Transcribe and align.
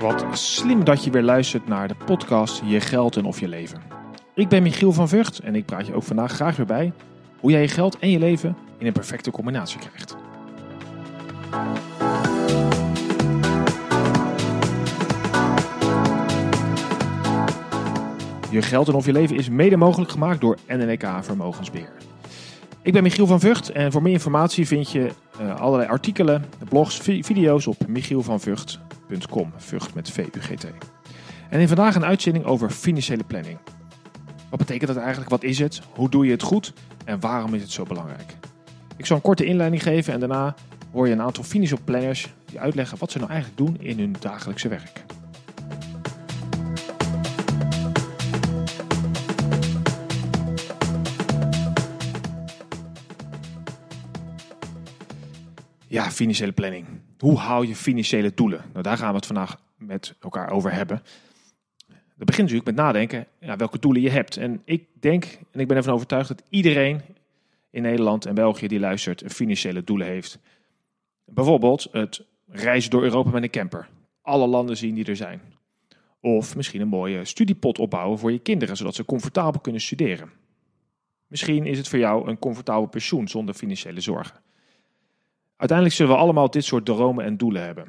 Wat 0.00 0.24
slim 0.38 0.84
dat 0.84 1.04
je 1.04 1.10
weer 1.10 1.22
luistert 1.22 1.68
naar 1.68 1.88
de 1.88 1.94
podcast 2.04 2.62
Je 2.64 2.80
Geld 2.80 3.16
en 3.16 3.24
Of 3.24 3.40
Je 3.40 3.48
Leven. 3.48 3.82
Ik 4.34 4.48
ben 4.48 4.62
Michiel 4.62 4.92
van 4.92 5.08
Vught 5.08 5.38
en 5.38 5.54
ik 5.54 5.64
praat 5.64 5.86
je 5.86 5.94
ook 5.94 6.02
vandaag 6.02 6.32
graag 6.32 6.56
weer 6.56 6.66
bij 6.66 6.92
hoe 7.40 7.50
jij 7.50 7.60
je 7.60 7.68
geld 7.68 7.98
en 7.98 8.10
je 8.10 8.18
leven 8.18 8.56
in 8.78 8.86
een 8.86 8.92
perfecte 8.92 9.30
combinatie 9.30 9.78
krijgt. 9.78 10.16
Je 18.50 18.62
Geld 18.62 18.88
en 18.88 18.94
Of 18.94 19.06
Je 19.06 19.12
Leven 19.12 19.36
is 19.36 19.48
mede 19.48 19.76
mogelijk 19.76 20.10
gemaakt 20.10 20.40
door 20.40 20.58
NNK 20.66 21.04
Vermogensbeheer. 21.20 21.92
Ik 22.82 22.92
ben 22.92 23.02
Michiel 23.02 23.26
van 23.26 23.40
Vught 23.40 23.70
en 23.70 23.92
voor 23.92 24.02
meer 24.02 24.12
informatie 24.12 24.66
vind 24.66 24.90
je 24.90 25.10
uh, 25.40 25.60
allerlei 25.60 25.88
artikelen, 25.88 26.44
blogs, 26.68 26.96
video's 26.98 27.66
op 27.66 27.76
michielvanvught.com. 29.10 29.52
Vught 29.56 29.94
met 29.94 30.10
V-U-G-T. 30.10 30.66
En 31.48 31.60
in 31.60 31.68
vandaag 31.68 31.94
een 31.94 32.04
uitzending 32.04 32.44
over 32.44 32.70
financiële 32.70 33.24
planning. 33.24 33.58
Wat 34.50 34.58
betekent 34.58 34.86
dat 34.86 34.96
eigenlijk? 34.96 35.30
Wat 35.30 35.42
is 35.42 35.58
het? 35.58 35.80
Hoe 35.94 36.08
doe 36.08 36.24
je 36.24 36.30
het 36.30 36.42
goed? 36.42 36.72
En 37.04 37.20
waarom 37.20 37.54
is 37.54 37.62
het 37.62 37.70
zo 37.70 37.84
belangrijk? 37.84 38.36
Ik 38.96 39.06
zal 39.06 39.16
een 39.16 39.22
korte 39.22 39.44
inleiding 39.44 39.82
geven 39.82 40.12
en 40.12 40.20
daarna 40.20 40.54
hoor 40.92 41.06
je 41.06 41.12
een 41.12 41.20
aantal 41.20 41.44
financial 41.44 41.78
planners 41.84 42.32
die 42.44 42.60
uitleggen 42.60 42.98
wat 42.98 43.10
ze 43.10 43.18
nou 43.18 43.30
eigenlijk 43.30 43.60
doen 43.60 43.76
in 43.80 43.98
hun 43.98 44.16
dagelijkse 44.20 44.68
werk. 44.68 45.04
Financiële 56.20 56.52
planning. 56.52 56.86
Hoe 57.18 57.38
haal 57.38 57.62
je 57.62 57.76
financiële 57.76 58.34
doelen? 58.34 58.64
Nou, 58.72 58.82
daar 58.82 58.96
gaan 58.96 59.08
we 59.08 59.16
het 59.16 59.26
vandaag 59.26 59.60
met 59.76 60.14
elkaar 60.20 60.50
over 60.50 60.72
hebben. 60.72 61.02
Dat 61.88 62.26
begint 62.26 62.50
natuurlijk 62.50 62.76
met 62.76 62.86
nadenken 62.86 63.26
welke 63.38 63.78
doelen 63.78 64.02
je 64.02 64.10
hebt. 64.10 64.36
En 64.36 64.62
ik 64.64 64.86
denk, 65.00 65.24
en 65.50 65.60
ik 65.60 65.68
ben 65.68 65.76
ervan 65.76 65.94
overtuigd, 65.94 66.28
dat 66.28 66.42
iedereen 66.48 67.00
in 67.70 67.82
Nederland 67.82 68.26
en 68.26 68.34
België 68.34 68.66
die 68.66 68.80
luistert, 68.80 69.22
financiële 69.26 69.84
doelen 69.84 70.06
heeft. 70.06 70.38
Bijvoorbeeld 71.24 71.88
het 71.92 72.24
reizen 72.48 72.90
door 72.90 73.02
Europa 73.02 73.30
met 73.30 73.42
een 73.42 73.50
camper. 73.50 73.88
Alle 74.22 74.46
landen 74.46 74.76
zien 74.76 74.94
die 74.94 75.04
er 75.04 75.16
zijn. 75.16 75.40
Of 76.20 76.56
misschien 76.56 76.80
een 76.80 76.88
mooie 76.88 77.24
studiepot 77.24 77.78
opbouwen 77.78 78.18
voor 78.18 78.32
je 78.32 78.38
kinderen, 78.38 78.76
zodat 78.76 78.94
ze 78.94 79.04
comfortabel 79.04 79.60
kunnen 79.60 79.80
studeren. 79.80 80.30
Misschien 81.26 81.66
is 81.66 81.78
het 81.78 81.88
voor 81.88 81.98
jou 81.98 82.28
een 82.28 82.38
comfortabel 82.38 82.86
pensioen 82.86 83.28
zonder 83.28 83.54
financiële 83.54 84.00
zorgen. 84.00 84.40
Uiteindelijk 85.60 85.98
zullen 85.98 86.12
we 86.12 86.20
allemaal 86.20 86.50
dit 86.50 86.64
soort 86.64 86.84
dromen 86.84 87.24
en 87.24 87.36
doelen 87.36 87.62
hebben. 87.62 87.88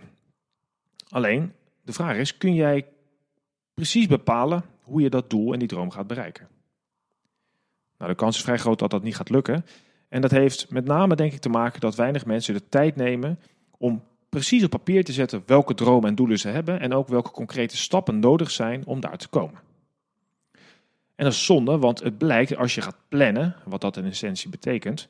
Alleen, 1.09 1.53
de 1.81 1.93
vraag 1.93 2.17
is, 2.17 2.37
kun 2.37 2.53
jij 2.53 2.87
precies 3.73 4.07
bepalen 4.07 4.63
hoe 4.81 5.01
je 5.01 5.09
dat 5.09 5.29
doel 5.29 5.53
en 5.53 5.59
die 5.59 5.67
droom 5.67 5.91
gaat 5.91 6.07
bereiken? 6.07 6.47
Nou, 7.97 8.11
de 8.11 8.17
kans 8.17 8.35
is 8.35 8.43
vrij 8.43 8.57
groot 8.57 8.79
dat 8.79 8.89
dat 8.89 9.03
niet 9.03 9.15
gaat 9.15 9.29
lukken. 9.29 9.65
En 10.09 10.21
dat 10.21 10.31
heeft 10.31 10.69
met 10.69 10.85
name 10.85 11.15
denk 11.15 11.33
ik 11.33 11.39
te 11.39 11.49
maken 11.49 11.79
dat 11.79 11.95
weinig 11.95 12.25
mensen 12.25 12.53
de 12.53 12.69
tijd 12.69 12.95
nemen 12.95 13.39
om 13.77 14.03
precies 14.29 14.63
op 14.63 14.69
papier 14.69 15.03
te 15.03 15.13
zetten 15.13 15.43
welke 15.45 15.73
dromen 15.73 16.09
en 16.09 16.15
doelen 16.15 16.39
ze 16.39 16.47
hebben 16.47 16.79
en 16.79 16.93
ook 16.93 17.07
welke 17.07 17.31
concrete 17.31 17.77
stappen 17.77 18.19
nodig 18.19 18.51
zijn 18.51 18.85
om 18.85 18.99
daar 18.99 19.17
te 19.17 19.27
komen. 19.27 19.59
En 21.15 21.23
dat 21.23 21.33
is 21.33 21.45
zonde, 21.45 21.77
want 21.77 22.03
het 22.03 22.17
blijkt 22.17 22.57
als 22.57 22.75
je 22.75 22.81
gaat 22.81 22.97
plannen, 23.07 23.55
wat 23.65 23.81
dat 23.81 23.97
in 23.97 24.05
essentie 24.05 24.49
betekent, 24.49 25.07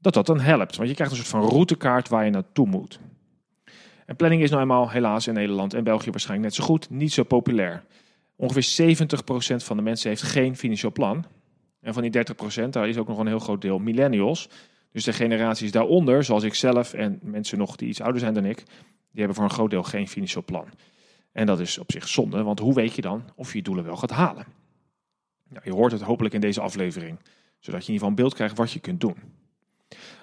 dat 0.00 0.14
dat 0.14 0.26
dan 0.26 0.40
helpt. 0.40 0.76
Want 0.76 0.88
je 0.88 0.94
krijgt 0.94 1.12
een 1.12 1.18
soort 1.18 1.42
van 1.42 1.48
routekaart 1.48 2.08
waar 2.08 2.24
je 2.24 2.30
naartoe 2.30 2.66
moet. 2.66 3.00
En 4.06 4.16
planning 4.16 4.42
is 4.42 4.50
nou 4.50 4.62
eenmaal 4.62 4.90
helaas 4.90 5.26
in 5.26 5.34
Nederland 5.34 5.74
en 5.74 5.84
België 5.84 6.10
waarschijnlijk 6.10 6.48
net 6.48 6.58
zo 6.58 6.64
goed, 6.64 6.90
niet 6.90 7.12
zo 7.12 7.22
populair. 7.22 7.84
Ongeveer 8.36 8.96
70% 8.96 9.64
van 9.64 9.76
de 9.76 9.82
mensen 9.82 10.08
heeft 10.08 10.22
geen 10.22 10.56
financieel 10.56 10.92
plan. 10.92 11.24
En 11.80 11.94
van 11.94 12.02
die 12.02 12.24
30%, 12.66 12.68
daar 12.70 12.88
is 12.88 12.96
ook 12.96 13.08
nog 13.08 13.18
een 13.18 13.26
heel 13.26 13.38
groot 13.38 13.60
deel 13.60 13.78
millennials. 13.78 14.48
Dus 14.92 15.04
de 15.04 15.12
generaties 15.12 15.72
daaronder, 15.72 16.24
zoals 16.24 16.42
ik 16.42 16.54
zelf 16.54 16.94
en 16.94 17.18
mensen 17.22 17.58
nog 17.58 17.76
die 17.76 17.88
iets 17.88 18.00
ouder 18.00 18.20
zijn 18.20 18.34
dan 18.34 18.44
ik, 18.44 18.56
die 19.10 19.18
hebben 19.18 19.34
voor 19.34 19.44
een 19.44 19.50
groot 19.50 19.70
deel 19.70 19.82
geen 19.82 20.08
financieel 20.08 20.44
plan. 20.44 20.66
En 21.32 21.46
dat 21.46 21.60
is 21.60 21.78
op 21.78 21.92
zich 21.92 22.08
zonde, 22.08 22.42
want 22.42 22.58
hoe 22.58 22.74
weet 22.74 22.94
je 22.94 23.02
dan 23.02 23.22
of 23.34 23.50
je 23.52 23.58
je 23.58 23.64
doelen 23.64 23.84
wel 23.84 23.96
gaat 23.96 24.10
halen? 24.10 24.46
Nou, 25.48 25.62
je 25.64 25.72
hoort 25.72 25.92
het 25.92 26.00
hopelijk 26.00 26.34
in 26.34 26.40
deze 26.40 26.60
aflevering, 26.60 27.18
zodat 27.58 27.86
je 27.86 27.88
in 27.88 27.92
ieder 27.92 27.92
geval 27.92 28.08
een 28.08 28.14
beeld 28.14 28.34
krijgt 28.34 28.56
wat 28.56 28.72
je 28.72 28.80
kunt 28.80 29.00
doen. 29.00 29.16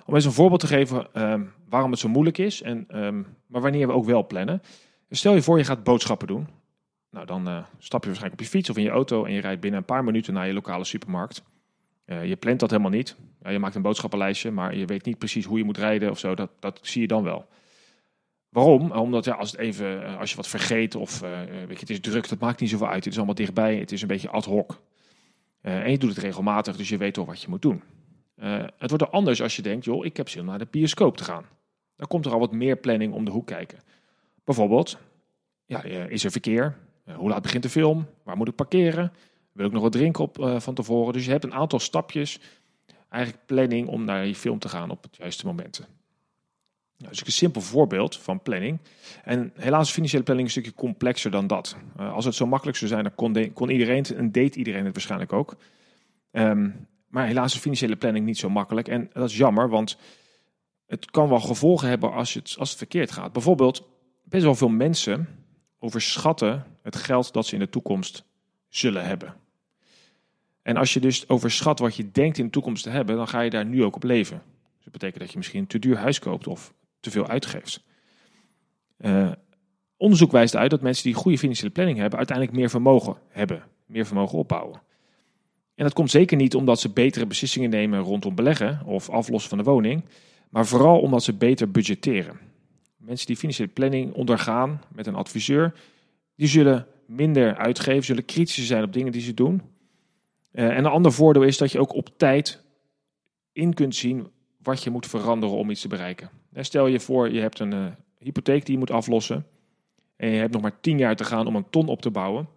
Om 0.08 0.16
eens 0.16 0.26
een 0.26 0.32
voorbeeld 0.32 0.60
te 0.60 0.68
geven 0.68 1.30
um, 1.32 1.54
waarom 1.70 1.92
het 1.92 2.00
zo 2.00 2.10
moeilijk 2.10 2.38
is, 2.38 2.62
en, 2.62 3.04
um, 3.04 3.28
maar 3.48 3.62
wanneer 3.62 3.88
we 3.88 3.94
ook 3.94 4.06
wel 4.06 4.28
plannen. 4.28 4.62
Stel 5.10 5.34
je 5.34 5.42
voor 5.42 5.58
je 5.58 5.64
gaat 5.64 5.84
boodschappen 5.84 6.28
doen. 6.28 6.48
Nou, 7.12 7.26
dan 7.26 7.50
uh, 7.50 7.64
stap 7.78 8.02
je 8.02 8.08
waarschijnlijk 8.08 8.42
op 8.42 8.46
je 8.46 8.52
fiets 8.58 8.70
of 8.70 8.78
in 8.78 8.84
je 8.84 8.90
auto 8.90 9.26
en 9.26 9.34
je 9.34 9.42
rijdt 9.42 9.62
binnen 9.62 9.80
een 9.80 9.86
paar 9.86 10.04
minuten 10.04 10.34
naar 10.34 10.48
je 10.48 10.54
lokale 10.54 10.84
supermarkt. 10.84 11.44
Uh, 12.06 12.26
je 12.26 12.36
plant 12.36 12.60
dat 12.60 12.70
helemaal 12.70 12.92
niet. 12.92 13.16
Ja, 13.42 13.50
je 13.50 13.60
maakt 13.60 13.76
een 13.76 13.82
boodschappenlijstje, 13.82 14.52
maar 14.52 14.76
je 14.76 14.86
weet 14.86 15.06
niet 15.06 15.18
precies 15.18 15.46
hoe 15.46 15.58
je 15.58 15.64
moet 15.64 15.78
rijden 15.78 16.10
of 16.10 16.20
zo. 16.20 16.36
Dat, 16.36 16.50
dat 16.60 16.80
zie 16.82 17.02
je 17.02 17.08
dan 17.08 17.24
wel. 17.24 17.46
Waarom? 18.50 18.92
Omdat 18.92 19.26
ja, 19.26 19.34
als, 19.34 19.52
het 19.52 19.60
even, 19.60 20.18
als 20.18 20.30
je 20.30 20.36
wat 20.36 20.48
vergeet 20.48 20.96
of 20.96 21.20
weet 21.20 21.68
je, 21.68 21.80
het 21.80 21.90
is 21.90 22.00
druk, 22.00 22.30
dat 22.30 22.40
maakt 22.40 22.60
niet 22.60 22.70
zoveel 22.70 22.88
uit. 22.88 23.04
Het 23.04 23.08
is 23.08 23.18
allemaal 23.18 23.36
dichtbij, 23.36 23.78
het 23.78 23.92
is 23.92 24.02
een 24.02 24.08
beetje 24.08 24.30
ad 24.30 24.46
hoc. 24.46 24.82
en 25.62 25.92
je 25.92 25.98
doet 25.98 26.10
het 26.10 26.24
regelmatig, 26.24 26.76
dus 26.78 26.90
je 26.90 26.98
weet 26.98 27.14
toch 27.14 27.26
wat 27.26 27.42
je 27.42 27.50
moet 27.50 27.62
doen. 27.62 27.82
Uh, 28.44 28.64
het 28.78 28.90
wordt 28.90 29.04
er 29.04 29.10
anders 29.10 29.42
als 29.42 29.56
je 29.56 29.62
denkt, 29.62 29.86
joh, 29.86 30.06
ik 30.06 30.18
heb 30.18 30.30
zin 30.30 30.42
om 30.42 30.48
naar 30.48 30.60
de 30.60 30.68
bioscoop 30.72 31.18
te 31.18 31.24
gaan. 31.24 31.46
Dan 31.96 32.08
komt 32.08 32.26
er 32.26 32.32
al 32.32 32.40
wat 32.40 32.52
meer 32.52 32.76
planning 32.76 33.14
om 33.14 33.26
de 33.26 33.32
hoek 33.32 33.48
kijken. 33.48 33.80
Bijvoorbeeld, 34.44 34.98
ja, 35.66 35.84
is 35.84 36.24
er 36.24 36.32
verkeer? 36.32 36.78
Uh, 37.06 37.16
hoe 37.16 37.30
laat 37.30 37.42
begint 37.42 37.64
de 37.64 37.70
film? 37.70 38.08
Waar 38.24 38.38
moet 38.38 38.48
ik 38.48 38.56
parkeren? 38.56 39.14
Wil 39.52 39.66
ik 39.66 39.72
nog 39.72 39.82
wat 39.82 39.92
drinken 39.92 40.24
op 40.24 40.38
uh, 40.38 40.60
van 40.60 40.74
tevoren? 40.74 41.14
Dus 41.14 41.26
je 41.26 41.32
hebt 41.32 41.44
een 41.44 41.54
aantal 41.54 41.80
stapjes, 41.80 42.40
eigenlijk 43.10 43.46
planning 43.46 43.88
om 43.88 44.06
naar 44.06 44.26
je 44.26 44.36
film 44.36 44.60
te 44.60 44.70
gaan 44.70 44.90
op 44.90 45.04
het 45.04 45.16
juiste 45.16 45.46
momenten. 45.46 45.86
Nou, 46.98 47.10
dus 47.10 47.26
een 47.26 47.32
simpel 47.32 47.62
voorbeeld 47.62 48.18
van 48.18 48.42
planning. 48.42 48.80
En 49.24 49.52
helaas 49.56 49.88
is 49.88 49.94
financiële 49.94 50.24
planning 50.24 50.48
een 50.48 50.54
stukje 50.54 50.74
complexer 50.74 51.32
dan 51.32 51.48
dat. 51.48 51.78
als 51.98 52.26
het 52.26 52.36
zo 52.36 52.46
makkelijk 52.46 52.78
zou 52.78 52.90
zijn, 52.90 53.04
dan 53.04 53.16
kon, 53.16 53.54
kon 53.54 53.70
iedereen 53.70 54.04
en 54.04 54.32
deed 54.32 54.56
iedereen 54.56 54.86
het 54.86 54.94
waarschijnlijk 54.94 55.34
ook. 55.34 55.56
Um, 56.32 56.88
maar 57.08 57.28
helaas 57.28 57.54
is 57.54 57.60
financiële 57.60 57.96
planning 57.96 58.26
niet 58.26 58.38
zo 58.38 58.50
makkelijk. 58.50 58.88
En 58.88 59.10
dat 59.14 59.30
is 59.30 59.38
jammer, 59.38 59.70
want 59.70 59.98
het 60.86 61.12
kan 61.12 61.30
wel 61.30 61.40
gevolgen 61.40 61.90
hebben 61.90 62.14
als 62.14 62.34
het, 62.34 62.56
als 62.60 62.70
het 62.70 62.78
verkeerd 62.78 63.12
gaat. 63.12 63.34
Bijvoorbeeld, 63.34 63.88
best 64.24 64.44
wel 64.44 64.56
veel 64.56 64.70
mensen 64.70 65.28
overschatten 65.80 66.66
het 66.82 66.96
geld 66.96 67.34
dat 67.34 67.46
ze 67.46 67.54
in 67.54 67.60
de 67.60 67.70
toekomst 67.70 68.24
zullen 68.70 69.06
hebben. 69.06 69.36
En 70.62 70.78
als 70.78 70.94
je 70.94 71.00
dus 71.00 71.30
overschat 71.30 71.80
wat 71.80 71.96
je 71.96 72.12
denkt 72.12 72.38
in 72.38 72.46
de 72.46 72.52
toekomst 72.52 72.84
te 72.84 72.90
hebben, 72.90 73.16
dan 73.16 73.28
ga 73.28 73.42
je 73.42 73.50
daar 73.50 73.66
nu 73.66 73.84
ook 73.84 73.96
op 73.96 74.04
leven. 74.04 74.42
Dus 74.76 74.84
dat 74.84 74.92
betekent 74.92 75.20
dat 75.20 75.32
je 75.32 75.38
misschien 75.38 75.68
te 75.68 75.80
duur 75.80 75.98
huis 75.98 76.20
koopt 76.20 76.48
of 76.48 76.74
te 77.00 77.12
veel 77.12 77.28
uitgeeft. 77.28 77.84
Uh, 79.00 79.32
onderzoek 79.98 80.32
wijst 80.32 80.56
uit 80.56 80.70
dat 80.70 80.82
mensen 80.82 81.04
die 81.04 81.14
goede 81.14 81.38
financiële 81.38 81.72
planning 81.72 81.98
hebben, 81.98 82.18
uiteindelijk 82.18 82.58
meer 82.58 82.70
vermogen 82.70 83.18
hebben, 83.28 83.64
meer 83.86 84.06
vermogen 84.06 84.38
opbouwen. 84.38 84.82
En 85.78 85.84
dat 85.84 85.94
komt 85.94 86.12
zeker 86.12 86.38
niet 86.38 86.56
omdat 86.56 86.80
ze 86.80 86.90
betere 86.90 87.26
beslissingen 87.26 87.70
nemen 87.70 88.00
rondom 88.00 88.36
beleggen 88.36 88.82
of 88.86 89.10
aflossen 89.10 89.50
van 89.50 89.58
de 89.58 89.64
woning, 89.64 90.04
maar 90.50 90.66
vooral 90.66 91.00
omdat 91.00 91.24
ze 91.24 91.34
beter 91.34 91.72
budgetteren. 91.72 92.40
Mensen 92.98 93.28
die 93.28 93.38
financiële 93.38 93.70
planning 93.70 94.14
ondergaan 94.14 94.82
met 94.92 95.08
een 95.08 95.16
adviseur, 95.16 95.74
die 96.36 96.48
zullen 96.48 96.88
minder 97.06 97.56
uitgeven, 97.56 98.04
zullen 98.04 98.26
kritischer 98.26 98.64
zijn 98.64 98.84
op 98.84 98.94
dingen 98.94 99.12
die 99.12 99.22
ze 99.22 99.34
doen. 99.34 99.62
Uh, 100.52 100.66
en 100.66 100.78
een 100.78 100.86
ander 100.86 101.12
voordeel 101.12 101.44
is 101.44 101.58
dat 101.58 101.72
je 101.72 101.80
ook 101.80 101.94
op 101.94 102.10
tijd 102.18 102.64
in 103.52 103.74
kunt 103.74 103.96
zien 103.96 104.28
wat 104.64 104.84
je 104.84 104.90
moet 104.90 105.08
veranderen 105.08 105.56
om 105.56 105.70
iets 105.70 105.82
te 105.82 105.88
bereiken. 105.88 106.30
Stel 106.54 106.88
je 106.88 107.00
voor, 107.00 107.32
je 107.32 107.40
hebt 107.40 107.60
een 107.60 107.74
uh, 107.74 107.86
hypotheek 108.20 108.66
die 108.66 108.74
je 108.74 108.80
moet 108.80 108.92
aflossen 108.92 109.46
en 110.16 110.30
je 110.30 110.40
hebt 110.40 110.54
nog 110.54 110.62
maar 110.62 110.80
10 110.80 110.98
jaar 110.98 111.16
te 111.16 111.24
gaan 111.24 111.48
om 111.48 111.56
een 111.56 111.70
ton 111.70 111.88
op 111.88 112.02
te 112.02 112.12
bouwen. 112.12 112.48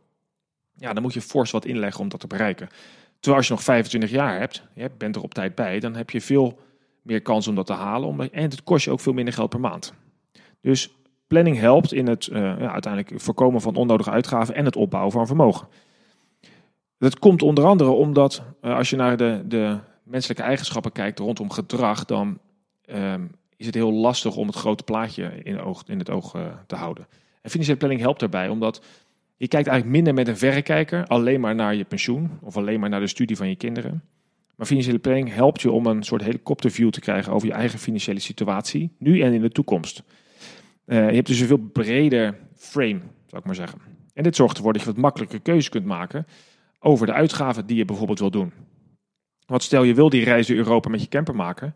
Ja, 0.76 0.92
dan 0.92 1.02
moet 1.02 1.14
je 1.14 1.20
fors 1.20 1.50
wat 1.50 1.64
inleggen 1.64 2.00
om 2.00 2.08
dat 2.08 2.20
te 2.20 2.26
bereiken. 2.26 2.68
Terwijl 3.20 3.36
als 3.36 3.46
je 3.46 3.52
nog 3.52 3.62
25 3.62 4.10
jaar 4.10 4.38
hebt, 4.38 4.62
je 4.74 4.90
bent 4.98 5.16
er 5.16 5.22
op 5.22 5.34
tijd 5.34 5.54
bij, 5.54 5.80
dan 5.80 5.94
heb 5.94 6.10
je 6.10 6.20
veel 6.20 6.58
meer 7.02 7.22
kans 7.22 7.48
om 7.48 7.54
dat 7.54 7.66
te 7.66 7.72
halen. 7.72 8.32
En 8.32 8.42
het 8.42 8.62
kost 8.62 8.84
je 8.84 8.90
ook 8.90 9.00
veel 9.00 9.12
minder 9.12 9.34
geld 9.34 9.50
per 9.50 9.60
maand. 9.60 9.94
Dus 10.60 10.94
planning 11.26 11.58
helpt 11.58 11.92
in 11.92 12.06
het 12.06 12.26
uh, 12.26 12.38
ja, 12.38 12.72
uiteindelijk 12.72 13.20
voorkomen 13.22 13.60
van 13.60 13.74
onnodige 13.74 14.10
uitgaven 14.10 14.54
en 14.54 14.64
het 14.64 14.76
opbouwen 14.76 15.12
van 15.12 15.26
vermogen. 15.26 15.68
Dat 16.98 17.18
komt 17.18 17.42
onder 17.42 17.64
andere 17.64 17.90
omdat 17.90 18.42
uh, 18.62 18.76
als 18.76 18.90
je 18.90 18.96
naar 18.96 19.16
de, 19.16 19.42
de 19.46 19.78
menselijke 20.02 20.42
eigenschappen 20.42 20.92
kijkt 20.92 21.18
rondom 21.18 21.50
gedrag, 21.50 22.04
dan 22.04 22.38
uh, 22.86 23.14
is 23.56 23.66
het 23.66 23.74
heel 23.74 23.92
lastig 23.92 24.36
om 24.36 24.46
het 24.46 24.56
grote 24.56 24.82
plaatje 24.82 25.42
in, 25.42 25.60
oog, 25.60 25.82
in 25.86 25.98
het 25.98 26.10
oog 26.10 26.34
uh, 26.34 26.42
te 26.66 26.74
houden. 26.74 27.06
En 27.42 27.50
financiële 27.50 27.78
planning 27.78 28.00
helpt 28.00 28.20
daarbij, 28.20 28.48
omdat 28.48 28.82
je 29.40 29.48
kijkt 29.48 29.68
eigenlijk 29.68 29.96
minder 29.96 30.14
met 30.14 30.28
een 30.28 30.36
verrekijker, 30.36 31.06
alleen 31.06 31.40
maar 31.40 31.54
naar 31.54 31.74
je 31.74 31.84
pensioen 31.84 32.30
of 32.42 32.56
alleen 32.56 32.80
maar 32.80 32.88
naar 32.88 33.00
de 33.00 33.06
studie 33.06 33.36
van 33.36 33.48
je 33.48 33.56
kinderen. 33.56 34.02
Maar 34.56 34.66
financiële 34.66 34.98
planning 34.98 35.34
helpt 35.34 35.60
je 35.62 35.70
om 35.70 35.86
een 35.86 36.02
soort 36.02 36.22
helikopterview 36.22 36.90
te 36.90 37.00
krijgen 37.00 37.32
over 37.32 37.48
je 37.48 37.54
eigen 37.54 37.78
financiële 37.78 38.20
situatie, 38.20 38.94
nu 38.98 39.20
en 39.20 39.32
in 39.32 39.40
de 39.40 39.50
toekomst. 39.50 40.02
Uh, 40.86 41.08
je 41.08 41.14
hebt 41.14 41.26
dus 41.26 41.40
een 41.40 41.46
veel 41.46 41.70
breder 41.72 42.38
frame 42.56 43.00
zou 43.26 43.40
ik 43.40 43.44
maar 43.44 43.54
zeggen. 43.54 43.80
En 44.14 44.22
dit 44.22 44.36
zorgt 44.36 44.56
ervoor 44.56 44.72
dat 44.72 44.82
je 44.82 44.88
wat 44.88 44.96
makkelijke 44.96 45.38
keuzes 45.38 45.68
kunt 45.68 45.84
maken 45.84 46.26
over 46.78 47.06
de 47.06 47.12
uitgaven 47.12 47.66
die 47.66 47.76
je 47.76 47.84
bijvoorbeeld 47.84 48.18
wil 48.18 48.30
doen. 48.30 48.52
Want 49.46 49.62
stel 49.62 49.82
je 49.82 49.94
wil 49.94 50.08
die 50.08 50.24
reis 50.24 50.46
door 50.46 50.56
Europa 50.56 50.88
met 50.88 51.02
je 51.02 51.08
camper 51.08 51.34
maken, 51.34 51.74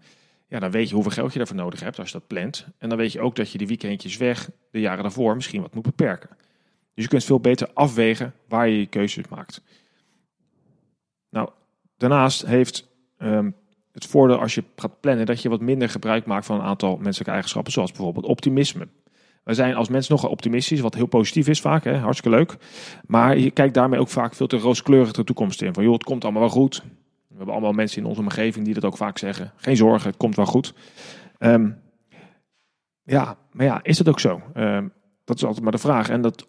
ja, 0.48 0.58
dan 0.58 0.70
weet 0.70 0.88
je 0.88 0.94
hoeveel 0.94 1.12
geld 1.12 1.32
je 1.32 1.38
daarvoor 1.38 1.56
nodig 1.56 1.80
hebt 1.80 1.98
als 1.98 2.10
je 2.10 2.18
dat 2.18 2.26
plant. 2.26 2.66
En 2.78 2.88
dan 2.88 2.98
weet 2.98 3.12
je 3.12 3.20
ook 3.20 3.36
dat 3.36 3.50
je 3.50 3.58
die 3.58 3.66
weekendjes 3.66 4.16
weg 4.16 4.50
de 4.70 4.80
jaren 4.80 5.02
daarvoor 5.02 5.34
misschien 5.34 5.60
wat 5.60 5.74
moet 5.74 5.82
beperken. 5.82 6.36
Dus 6.94 7.04
je 7.04 7.10
kunt 7.10 7.24
veel 7.24 7.40
beter 7.40 7.70
afwegen 7.72 8.34
waar 8.48 8.68
je 8.68 8.78
je 8.78 8.86
keuzes 8.86 9.28
maakt. 9.28 9.62
Nou, 11.30 11.48
daarnaast 11.96 12.46
heeft 12.46 12.88
ehm, 13.18 13.50
het 13.92 14.06
voordeel 14.06 14.38
als 14.38 14.54
je 14.54 14.64
gaat 14.76 15.00
plannen 15.00 15.26
dat 15.26 15.42
je 15.42 15.48
wat 15.48 15.60
minder 15.60 15.88
gebruik 15.88 16.26
maakt 16.26 16.46
van 16.46 16.56
een 16.56 16.66
aantal 16.66 16.96
menselijke 16.96 17.32
eigenschappen, 17.32 17.72
zoals 17.72 17.92
bijvoorbeeld 17.92 18.26
optimisme. 18.26 18.88
We 19.44 19.54
zijn 19.54 19.74
als 19.74 19.88
mens 19.88 20.08
nogal 20.08 20.30
optimistisch, 20.30 20.80
wat 20.80 20.94
heel 20.94 21.06
positief 21.06 21.48
is 21.48 21.60
vaak, 21.60 21.84
hè? 21.84 21.96
hartstikke 21.96 22.36
leuk. 22.36 22.56
Maar 23.06 23.38
je 23.38 23.50
kijkt 23.50 23.74
daarmee 23.74 24.00
ook 24.00 24.08
vaak 24.08 24.34
veel 24.34 24.46
te 24.46 24.56
rooskleurig 24.56 25.12
de 25.12 25.24
toekomst 25.24 25.62
in. 25.62 25.74
Van 25.74 25.82
joh, 25.82 25.92
het 25.92 26.04
komt 26.04 26.22
allemaal 26.22 26.42
wel 26.42 26.50
goed. 26.50 26.82
We 27.28 27.36
hebben 27.36 27.54
allemaal 27.54 27.72
mensen 27.72 28.02
in 28.02 28.08
onze 28.08 28.20
omgeving 28.20 28.64
die 28.64 28.74
dat 28.74 28.84
ook 28.84 28.96
vaak 28.96 29.18
zeggen. 29.18 29.52
Geen 29.56 29.76
zorgen, 29.76 30.08
het 30.08 30.18
komt 30.18 30.36
wel 30.36 30.46
goed. 30.46 30.74
Ehm, 31.38 31.70
ja, 33.02 33.36
maar 33.52 33.66
ja, 33.66 33.80
is 33.82 33.98
het 33.98 34.08
ook 34.08 34.20
zo? 34.20 34.42
Um, 34.56 34.92
dat 35.24 35.36
is 35.36 35.44
altijd 35.44 35.62
maar 35.62 35.72
de 35.72 35.78
vraag. 35.78 36.08
En 36.08 36.20
dat 36.20 36.46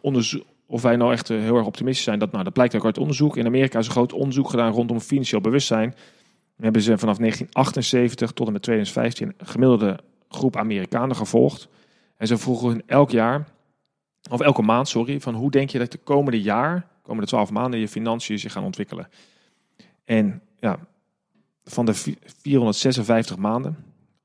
onderzoek, 0.00 0.44
of 0.66 0.82
wij 0.82 0.96
nou 0.96 1.12
echt 1.12 1.30
uh, 1.30 1.40
heel 1.40 1.56
erg 1.56 1.66
optimistisch 1.66 2.04
zijn, 2.04 2.18
dat, 2.18 2.32
nou, 2.32 2.44
dat 2.44 2.52
blijkt 2.52 2.74
ook 2.74 2.84
uit 2.84 2.98
onderzoek. 2.98 3.36
In 3.36 3.46
Amerika 3.46 3.78
is 3.78 3.86
een 3.86 3.92
groot 3.92 4.12
onderzoek 4.12 4.50
gedaan 4.50 4.72
rondom 4.72 5.00
financieel 5.00 5.40
bewustzijn. 5.40 5.94
We 6.56 6.64
hebben 6.64 6.82
ze 6.82 6.98
vanaf 6.98 7.16
1978 7.16 8.30
tot 8.30 8.46
en 8.46 8.52
met 8.52 8.62
2015 8.62 9.34
een 9.36 9.46
gemiddelde 9.46 9.98
groep 10.28 10.56
Amerikanen 10.56 11.16
gevolgd. 11.16 11.68
En 12.16 12.26
ze 12.26 12.38
vroegen 12.38 12.68
hun 12.68 12.82
elk 12.86 13.10
jaar, 13.10 13.48
of 14.30 14.40
elke 14.40 14.62
maand, 14.62 14.88
sorry, 14.88 15.20
van 15.20 15.34
hoe 15.34 15.50
denk 15.50 15.70
je 15.70 15.78
dat 15.78 15.92
de 15.92 15.98
komende 15.98 16.40
jaar, 16.40 16.86
komende 17.02 17.28
twaalf 17.28 17.50
maanden, 17.50 17.80
je 17.80 17.88
financiën 17.88 18.38
zich 18.38 18.52
gaan 18.52 18.64
ontwikkelen. 18.64 19.08
En 20.04 20.42
ja, 20.58 20.78
van 21.64 21.86
de 21.86 21.94
456 22.42 23.36
maanden, 23.36 23.76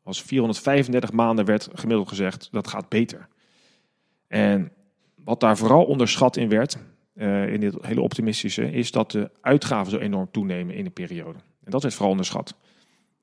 was 0.03 0.21
435 0.21 1.11
maanden 1.11 1.45
werd 1.45 1.69
gemiddeld 1.73 2.07
gezegd, 2.07 2.47
dat 2.51 2.67
gaat 2.67 2.89
beter. 2.89 3.27
En 4.27 4.71
wat 5.23 5.39
daar 5.39 5.57
vooral 5.57 5.83
onderschat 5.83 6.37
in 6.37 6.49
werd, 6.49 6.77
uh, 7.15 7.53
in 7.53 7.59
dit 7.59 7.75
hele 7.81 8.01
optimistische, 8.01 8.71
is 8.71 8.91
dat 8.91 9.11
de 9.11 9.29
uitgaven 9.41 9.91
zo 9.91 9.97
enorm 9.97 10.27
toenemen 10.31 10.75
in 10.75 10.83
de 10.83 10.89
periode. 10.89 11.39
En 11.63 11.71
dat 11.71 11.81
werd 11.81 11.93
vooral 11.93 12.11
onderschat. 12.11 12.55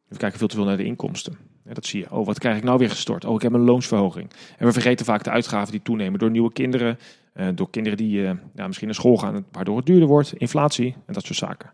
We 0.09 0.17
kijken 0.17 0.39
veel 0.39 0.49
te 0.49 0.57
veel 0.57 0.65
naar 0.65 0.77
de 0.77 0.85
inkomsten. 0.85 1.39
En 1.65 1.75
dat 1.75 1.87
zie 1.87 2.01
je. 2.01 2.11
Oh, 2.11 2.27
wat 2.27 2.39
krijg 2.39 2.57
ik 2.57 2.63
nou 2.63 2.79
weer 2.79 2.91
gestort? 2.91 3.25
Oh, 3.25 3.35
ik 3.35 3.43
heb 3.43 3.53
een 3.53 3.61
loonsverhoging. 3.61 4.31
En 4.57 4.67
we 4.67 4.73
vergeten 4.73 5.07
vaak 5.07 5.25
de 5.25 5.31
uitgaven 5.31 5.73
die 5.73 5.83
toenemen 5.83 6.19
door 6.19 6.31
nieuwe 6.31 6.53
kinderen. 6.53 6.99
Uh, 7.35 7.49
door 7.55 7.71
kinderen 7.71 7.99
die 7.99 8.21
ja, 8.55 8.67
misschien 8.67 8.87
naar 8.87 8.97
school 8.97 9.17
gaan, 9.17 9.45
waardoor 9.53 9.77
het 9.77 9.87
duurder 9.87 10.09
wordt. 10.09 10.33
Inflatie 10.33 10.95
en 11.07 11.13
dat 11.13 11.25
soort 11.25 11.39
zaken. 11.39 11.71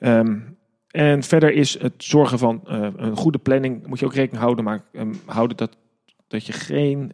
Um, 0.00 0.56
en 0.90 1.22
verder 1.22 1.52
is 1.52 1.78
het 1.80 1.92
zorgen 1.96 2.38
van 2.38 2.60
een 2.96 3.16
goede 3.16 3.38
planning. 3.38 3.86
Moet 3.86 3.98
je 3.98 4.04
ook 4.04 4.14
rekening 4.14 4.42
houden, 4.42 4.64
maar 4.64 4.84
um, 4.92 5.20
houden 5.24 5.56
dat, 5.56 5.76
dat 6.28 6.46
je 6.46 6.52
geen 6.52 7.12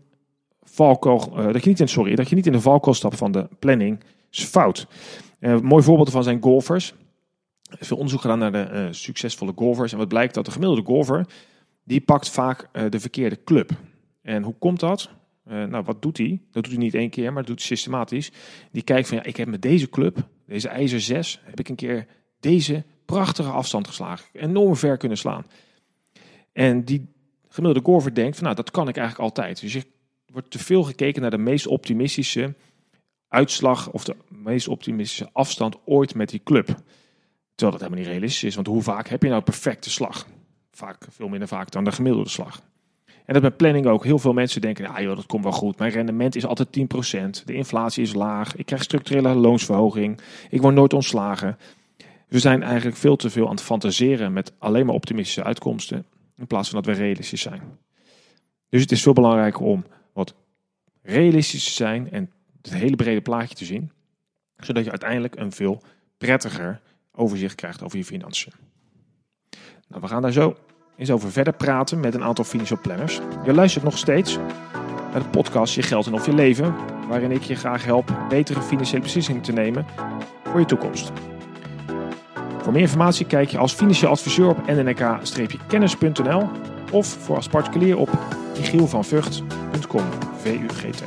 valkuil, 0.70 1.30
dat 1.52 1.62
je 1.62 1.68
niet 1.68 1.80
in, 1.80 1.88
sorry, 1.88 2.14
dat 2.14 2.28
je 2.28 2.34
niet 2.34 2.46
in 2.46 2.52
de 2.52 2.60
valkuil 2.60 2.94
stapt 2.94 3.16
van 3.16 3.32
de 3.32 3.48
planning. 3.58 4.00
Is 4.30 4.44
fout. 4.44 4.86
een 5.40 5.64
mooi 5.64 5.82
voorbeeld 5.82 6.06
ervan 6.06 6.22
zijn 6.22 6.42
golfers. 6.42 6.94
Er 7.70 7.80
is 7.80 7.86
veel 7.86 7.96
onderzoek 7.96 8.20
gedaan 8.20 8.38
naar 8.38 8.52
de 8.52 8.88
succesvolle 8.90 9.52
golfers. 9.56 9.92
En 9.92 9.98
wat 9.98 10.08
blijkt 10.08 10.34
dat 10.34 10.44
de 10.44 10.50
gemiddelde 10.50 10.82
golfer 10.82 11.26
die 11.84 12.00
pakt 12.00 12.30
vaak 12.30 12.68
de 12.90 13.00
verkeerde 13.00 13.44
club. 13.44 13.70
En 14.22 14.42
hoe 14.42 14.54
komt 14.58 14.80
dat? 14.80 15.10
Nou, 15.44 15.82
wat 15.84 16.02
doet 16.02 16.18
hij? 16.18 16.40
Dat 16.50 16.62
doet 16.62 16.72
hij 16.72 16.82
niet 16.82 16.94
één 16.94 17.10
keer, 17.10 17.32
maar 17.32 17.42
dat 17.42 17.46
doet 17.46 17.58
hij 17.58 17.66
systematisch. 17.66 18.32
Die 18.72 18.82
kijkt 18.82 19.08
van, 19.08 19.16
ja, 19.16 19.22
ik 19.22 19.36
heb 19.36 19.48
met 19.48 19.62
deze 19.62 19.88
club, 19.88 20.28
deze 20.46 20.68
ijzer 20.68 21.00
6, 21.00 21.40
heb 21.44 21.60
ik 21.60 21.68
een 21.68 21.74
keer 21.74 22.06
deze 22.40 22.84
prachtige 23.04 23.50
afstand 23.50 23.86
geslagen. 23.86 24.26
Enorm 24.32 24.76
ver 24.76 24.96
kunnen 24.96 25.18
slaan. 25.18 25.46
En 26.52 26.84
die 26.84 27.08
gemiddelde 27.48 27.88
golfer 27.88 28.14
denkt 28.14 28.34
van, 28.34 28.44
nou, 28.44 28.56
dat 28.56 28.70
kan 28.70 28.88
ik 28.88 28.96
eigenlijk 28.96 29.28
altijd. 29.28 29.60
Dus 29.60 29.74
er 29.74 29.84
wordt 30.32 30.50
te 30.50 30.58
veel 30.58 30.82
gekeken 30.82 31.22
naar 31.22 31.30
de 31.30 31.38
meest 31.38 31.66
optimistische 31.66 32.54
uitslag 33.28 33.90
of 33.90 34.04
de 34.04 34.16
meest 34.28 34.68
optimistische 34.68 35.28
afstand 35.32 35.76
ooit 35.84 36.14
met 36.14 36.28
die 36.28 36.42
club. 36.44 36.66
Terwijl 36.66 37.78
dat 37.78 37.80
helemaal 37.80 37.98
niet 37.98 38.06
realistisch 38.06 38.44
is, 38.44 38.54
want 38.54 38.66
hoe 38.66 38.82
vaak 38.82 39.08
heb 39.08 39.22
je 39.22 39.28
nou 39.28 39.42
perfecte 39.42 39.90
slag? 39.90 40.26
Vaak 40.70 41.06
veel 41.10 41.28
minder 41.28 41.48
vaak 41.48 41.70
dan 41.70 41.84
de 41.84 41.92
gemiddelde 41.92 42.28
slag. 42.28 42.62
En 43.24 43.36
dat 43.36 43.42
met 43.42 43.56
planning 43.56 43.86
ook. 43.86 44.04
Heel 44.04 44.18
veel 44.18 44.32
mensen 44.32 44.60
denken, 44.60 44.84
ja 44.84 45.02
joh, 45.02 45.16
dat 45.16 45.26
komt 45.26 45.42
wel 45.42 45.52
goed. 45.52 45.78
Mijn 45.78 45.90
rendement 45.90 46.36
is 46.36 46.46
altijd 46.46 46.68
10%. 47.40 47.44
De 47.44 47.54
inflatie 47.54 48.02
is 48.02 48.14
laag. 48.14 48.56
Ik 48.56 48.66
krijg 48.66 48.82
structurele 48.82 49.34
loonsverhoging. 49.34 50.20
Ik 50.48 50.60
word 50.60 50.74
nooit 50.74 50.92
ontslagen. 50.92 51.58
We 52.28 52.38
zijn 52.38 52.62
eigenlijk 52.62 52.96
veel 52.96 53.16
te 53.16 53.30
veel 53.30 53.44
aan 53.44 53.54
het 53.54 53.62
fantaseren 53.62 54.32
met 54.32 54.52
alleen 54.58 54.86
maar 54.86 54.94
optimistische 54.94 55.44
uitkomsten. 55.44 56.06
In 56.36 56.46
plaats 56.46 56.70
van 56.70 56.82
dat 56.82 56.94
we 56.94 57.02
realistisch 57.02 57.42
zijn. 57.42 57.62
Dus 58.68 58.80
het 58.80 58.92
is 58.92 59.02
veel 59.02 59.12
belangrijker 59.12 59.62
om 59.62 59.84
realistisch 61.02 61.64
te 61.64 61.70
zijn 61.70 62.10
en 62.10 62.30
het 62.62 62.72
hele 62.72 62.96
brede 62.96 63.20
plaatje 63.20 63.54
te 63.54 63.64
zien. 63.64 63.90
Zodat 64.56 64.84
je 64.84 64.90
uiteindelijk 64.90 65.36
een 65.36 65.52
veel 65.52 65.82
prettiger 66.18 66.80
overzicht 67.12 67.54
krijgt 67.54 67.82
over 67.82 67.98
je 67.98 68.04
financiën. 68.04 68.52
Nou, 69.88 70.02
we 70.02 70.08
gaan 70.08 70.22
daar 70.22 70.32
zo 70.32 70.56
eens 70.96 71.10
over 71.10 71.32
verder 71.32 71.52
praten 71.52 72.00
met 72.00 72.14
een 72.14 72.24
aantal 72.24 72.44
financial 72.44 72.80
planners. 72.80 73.20
Je 73.44 73.52
luistert 73.52 73.84
nog 73.84 73.98
steeds 73.98 74.36
naar 75.12 75.22
de 75.22 75.28
podcast 75.28 75.74
Je 75.74 75.82
Geld 75.82 76.06
en 76.06 76.14
Of 76.14 76.26
Je 76.26 76.34
Leven, 76.34 76.74
waarin 77.08 77.30
ik 77.30 77.42
je 77.42 77.54
graag 77.54 77.84
help 77.84 78.26
betere 78.28 78.62
financiële 78.62 79.02
beslissingen 79.02 79.42
te 79.42 79.52
nemen 79.52 79.86
voor 80.44 80.60
je 80.60 80.66
toekomst. 80.66 81.12
Voor 82.58 82.72
meer 82.72 82.80
informatie 82.80 83.26
kijk 83.26 83.48
je 83.48 83.58
als 83.58 83.72
financieel 83.72 84.10
adviseur 84.10 84.48
op 84.48 84.66
nnk-kennis.nl 84.66 86.48
of 86.92 87.06
voor 87.06 87.36
als 87.36 87.48
particulier 87.48 87.96
op 87.96 88.18
michielvanvugt.com, 88.58 90.04
VUGT. 90.40 91.02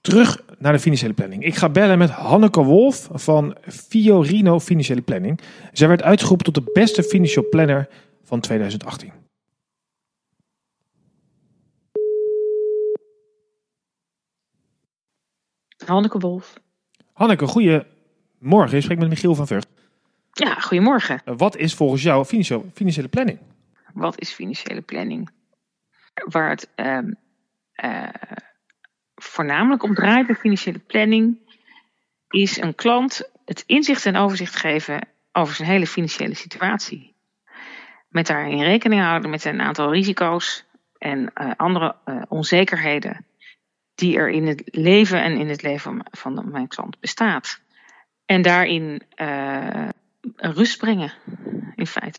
Terug 0.00 0.42
naar 0.58 0.72
de 0.72 0.78
financiële 0.78 1.12
planning. 1.12 1.44
Ik 1.44 1.54
ga 1.54 1.68
bellen 1.68 1.98
met 1.98 2.10
Hanneke 2.10 2.62
Wolf 2.62 3.08
van 3.12 3.56
Fiorino 3.62 4.60
Financiële 4.60 5.02
Planning. 5.02 5.40
Zij 5.72 5.88
werd 5.88 6.02
uitgeroepen 6.02 6.52
tot 6.52 6.54
de 6.54 6.70
beste 6.72 7.02
financial 7.02 7.48
planner 7.48 7.88
van 8.22 8.40
2018. 8.40 9.12
Hanneke 15.84 16.18
Wolf. 16.18 16.54
Hanneke, 17.12 17.46
goedemorgen. 17.46 18.76
Je 18.76 18.80
spreekt 18.80 19.00
met 19.00 19.08
Michiel 19.08 19.34
van 19.34 19.46
Vught. 19.46 19.66
Ja, 20.32 20.54
goedemorgen. 20.54 21.22
Wat 21.24 21.56
is 21.56 21.74
volgens 21.74 22.02
jou 22.02 22.24
financiële 22.72 23.08
planning? 23.08 23.38
Wat 23.94 24.20
is 24.20 24.32
financiële 24.32 24.80
planning? 24.80 25.30
Waar 26.14 26.50
het 26.50 26.68
uh, 26.76 26.98
uh, 27.84 28.08
voornamelijk 29.14 29.82
om 29.82 29.94
draait 29.94 30.26
bij 30.26 30.36
financiële 30.36 30.78
planning, 30.78 31.38
is 32.28 32.60
een 32.60 32.74
klant 32.74 33.30
het 33.44 33.64
inzicht 33.66 34.06
en 34.06 34.16
overzicht 34.16 34.56
geven 34.56 35.08
over 35.32 35.54
zijn 35.54 35.68
hele 35.68 35.86
financiële 35.86 36.34
situatie. 36.34 37.14
Met 38.08 38.26
daarin 38.26 38.62
rekening 38.62 39.00
houden 39.00 39.30
met 39.30 39.44
een 39.44 39.60
aantal 39.60 39.92
risico's 39.92 40.64
en 40.98 41.32
uh, 41.34 41.50
andere 41.56 41.94
uh, 42.04 42.22
onzekerheden 42.28 43.26
die 43.94 44.16
er 44.16 44.30
in 44.30 44.46
het 44.46 44.62
leven 44.64 45.22
en 45.22 45.36
in 45.36 45.48
het 45.48 45.62
leven 45.62 46.02
van 46.10 46.48
mijn 46.50 46.68
klant 46.68 47.00
bestaat. 47.00 47.60
En 48.24 48.42
daarin 48.42 49.02
rust 50.36 50.78
brengen, 50.78 51.12
in 51.74 51.86
feite. 51.86 52.18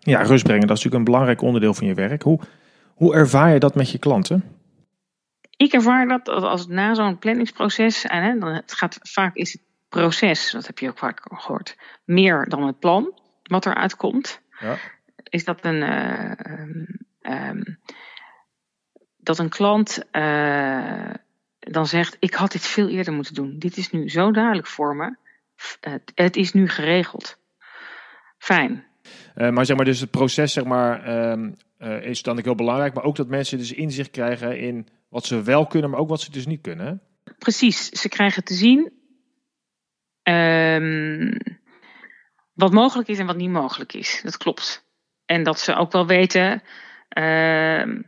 Ja, 0.00 0.22
rust 0.22 0.44
brengen, 0.44 0.66
dat 0.66 0.76
is 0.76 0.84
natuurlijk 0.84 0.94
een 0.94 1.12
belangrijk 1.12 1.42
onderdeel 1.42 1.74
van 1.74 1.86
je 1.86 1.94
werk. 1.94 2.22
Hoe, 2.22 2.40
hoe 2.94 3.14
ervaar 3.14 3.52
je 3.52 3.58
dat 3.58 3.74
met 3.74 3.90
je 3.90 3.98
klanten? 3.98 4.57
Ik 5.58 5.72
ervaar 5.72 6.08
dat 6.08 6.28
als 6.28 6.66
na 6.66 6.94
zo'n 6.94 7.18
planningsproces, 7.18 8.04
en 8.04 8.22
hè, 8.22 8.38
dan 8.38 8.54
het 8.54 8.72
gaat 8.72 8.98
vaak 9.02 9.34
is 9.34 9.52
het 9.52 9.62
proces, 9.88 10.50
dat 10.50 10.66
heb 10.66 10.78
je 10.78 10.88
ook 10.88 10.98
vaak 10.98 11.20
gehoord, 11.32 11.76
meer 12.04 12.46
dan 12.48 12.66
het 12.66 12.78
plan 12.78 13.20
wat 13.42 13.66
eruit 13.66 13.96
komt. 13.96 14.40
Ja. 14.60 14.76
Is 15.22 15.44
dat 15.44 15.64
een, 15.64 15.82
uh, 15.82 17.48
um, 17.48 17.78
dat 19.16 19.38
een 19.38 19.48
klant 19.48 20.04
uh, 20.12 21.10
dan 21.58 21.86
zegt: 21.86 22.16
Ik 22.18 22.34
had 22.34 22.52
dit 22.52 22.66
veel 22.66 22.88
eerder 22.88 23.12
moeten 23.12 23.34
doen. 23.34 23.58
Dit 23.58 23.76
is 23.76 23.90
nu 23.90 24.08
zo 24.08 24.30
duidelijk 24.30 24.66
voor 24.66 24.96
me. 24.96 25.16
Het, 25.80 26.12
het 26.14 26.36
is 26.36 26.52
nu 26.52 26.68
geregeld. 26.68 27.38
Fijn. 28.38 28.84
Uh, 29.36 29.50
maar 29.50 29.66
zeg 29.66 29.76
maar, 29.76 29.84
dus 29.84 30.00
het 30.00 30.10
proces 30.10 30.52
zeg 30.52 30.64
maar, 30.64 31.08
um, 31.30 31.56
is 32.00 32.22
dan 32.22 32.38
ook 32.38 32.44
heel 32.44 32.54
belangrijk, 32.54 32.94
maar 32.94 33.04
ook 33.04 33.16
dat 33.16 33.28
mensen 33.28 33.58
dus 33.58 33.72
inzicht 33.72 34.10
krijgen 34.10 34.58
in 34.58 34.88
wat 35.08 35.24
ze 35.26 35.42
wel 35.42 35.66
kunnen, 35.66 35.90
maar 35.90 36.00
ook 36.00 36.08
wat 36.08 36.20
ze 36.20 36.30
dus 36.30 36.46
niet 36.46 36.60
kunnen. 36.60 37.02
Precies, 37.38 37.88
ze 37.88 38.08
krijgen 38.08 38.44
te 38.44 38.54
zien 38.54 38.92
um, 40.22 41.38
wat 42.52 42.72
mogelijk 42.72 43.08
is 43.08 43.18
en 43.18 43.26
wat 43.26 43.36
niet 43.36 43.50
mogelijk 43.50 43.92
is. 43.92 44.20
Dat 44.24 44.36
klopt. 44.36 44.86
En 45.24 45.42
dat 45.42 45.60
ze 45.60 45.74
ook 45.74 45.92
wel 45.92 46.06
weten 46.06 46.62
uh, 47.18 48.02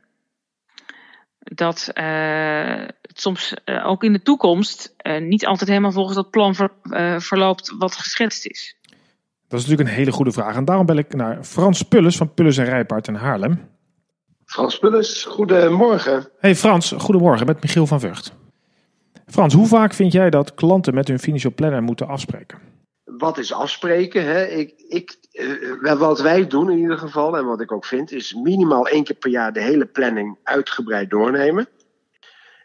dat 1.38 1.90
uh, 1.94 2.86
het 3.02 3.20
soms 3.20 3.54
uh, 3.64 3.86
ook 3.86 4.04
in 4.04 4.12
de 4.12 4.22
toekomst 4.22 4.94
uh, 5.02 5.20
niet 5.20 5.46
altijd 5.46 5.68
helemaal 5.68 5.92
volgens 5.92 6.16
dat 6.16 6.30
plan 6.30 6.54
ver, 6.54 6.70
verloopt 7.20 7.74
wat 7.78 7.96
geschetst 7.96 8.46
is. 8.46 8.78
Dat 9.48 9.60
is 9.60 9.66
natuurlijk 9.66 9.88
een 9.88 9.96
hele 9.96 10.12
goede 10.12 10.32
vraag. 10.32 10.56
En 10.56 10.64
daarom 10.64 10.86
bel 10.86 10.96
ik 10.96 11.14
naar 11.14 11.44
Frans 11.44 11.82
Pulles 11.82 12.16
van 12.16 12.34
Pulles 12.34 12.56
en 12.56 12.64
Rijpaard 12.64 13.08
in 13.08 13.14
Haarlem. 13.14 13.68
Frans 14.50 14.78
Pulles, 14.78 15.24
goedemorgen. 15.24 16.28
Hey 16.38 16.54
Frans, 16.54 16.92
goedemorgen 16.96 17.46
met 17.46 17.62
Michiel 17.62 17.86
van 17.86 18.00
Vught. 18.00 18.32
Frans, 19.26 19.54
hoe 19.54 19.66
vaak 19.66 19.94
vind 19.94 20.12
jij 20.12 20.30
dat 20.30 20.54
klanten 20.54 20.94
met 20.94 21.08
hun 21.08 21.18
financial 21.18 21.52
planner 21.54 21.82
moeten 21.82 22.08
afspreken? 22.08 22.58
Wat 23.04 23.38
is 23.38 23.52
afspreken? 23.52 24.24
Hè? 24.24 24.46
Ik, 24.46 24.72
ik, 24.88 25.16
uh, 25.32 25.92
wat 25.92 26.20
wij 26.20 26.46
doen 26.46 26.70
in 26.70 26.78
ieder 26.78 26.98
geval, 26.98 27.36
en 27.36 27.44
wat 27.44 27.60
ik 27.60 27.72
ook 27.72 27.84
vind, 27.84 28.12
is 28.12 28.34
minimaal 28.34 28.88
één 28.88 29.04
keer 29.04 29.16
per 29.16 29.30
jaar 29.30 29.52
de 29.52 29.62
hele 29.62 29.86
planning 29.86 30.38
uitgebreid 30.42 31.10
doornemen. 31.10 31.68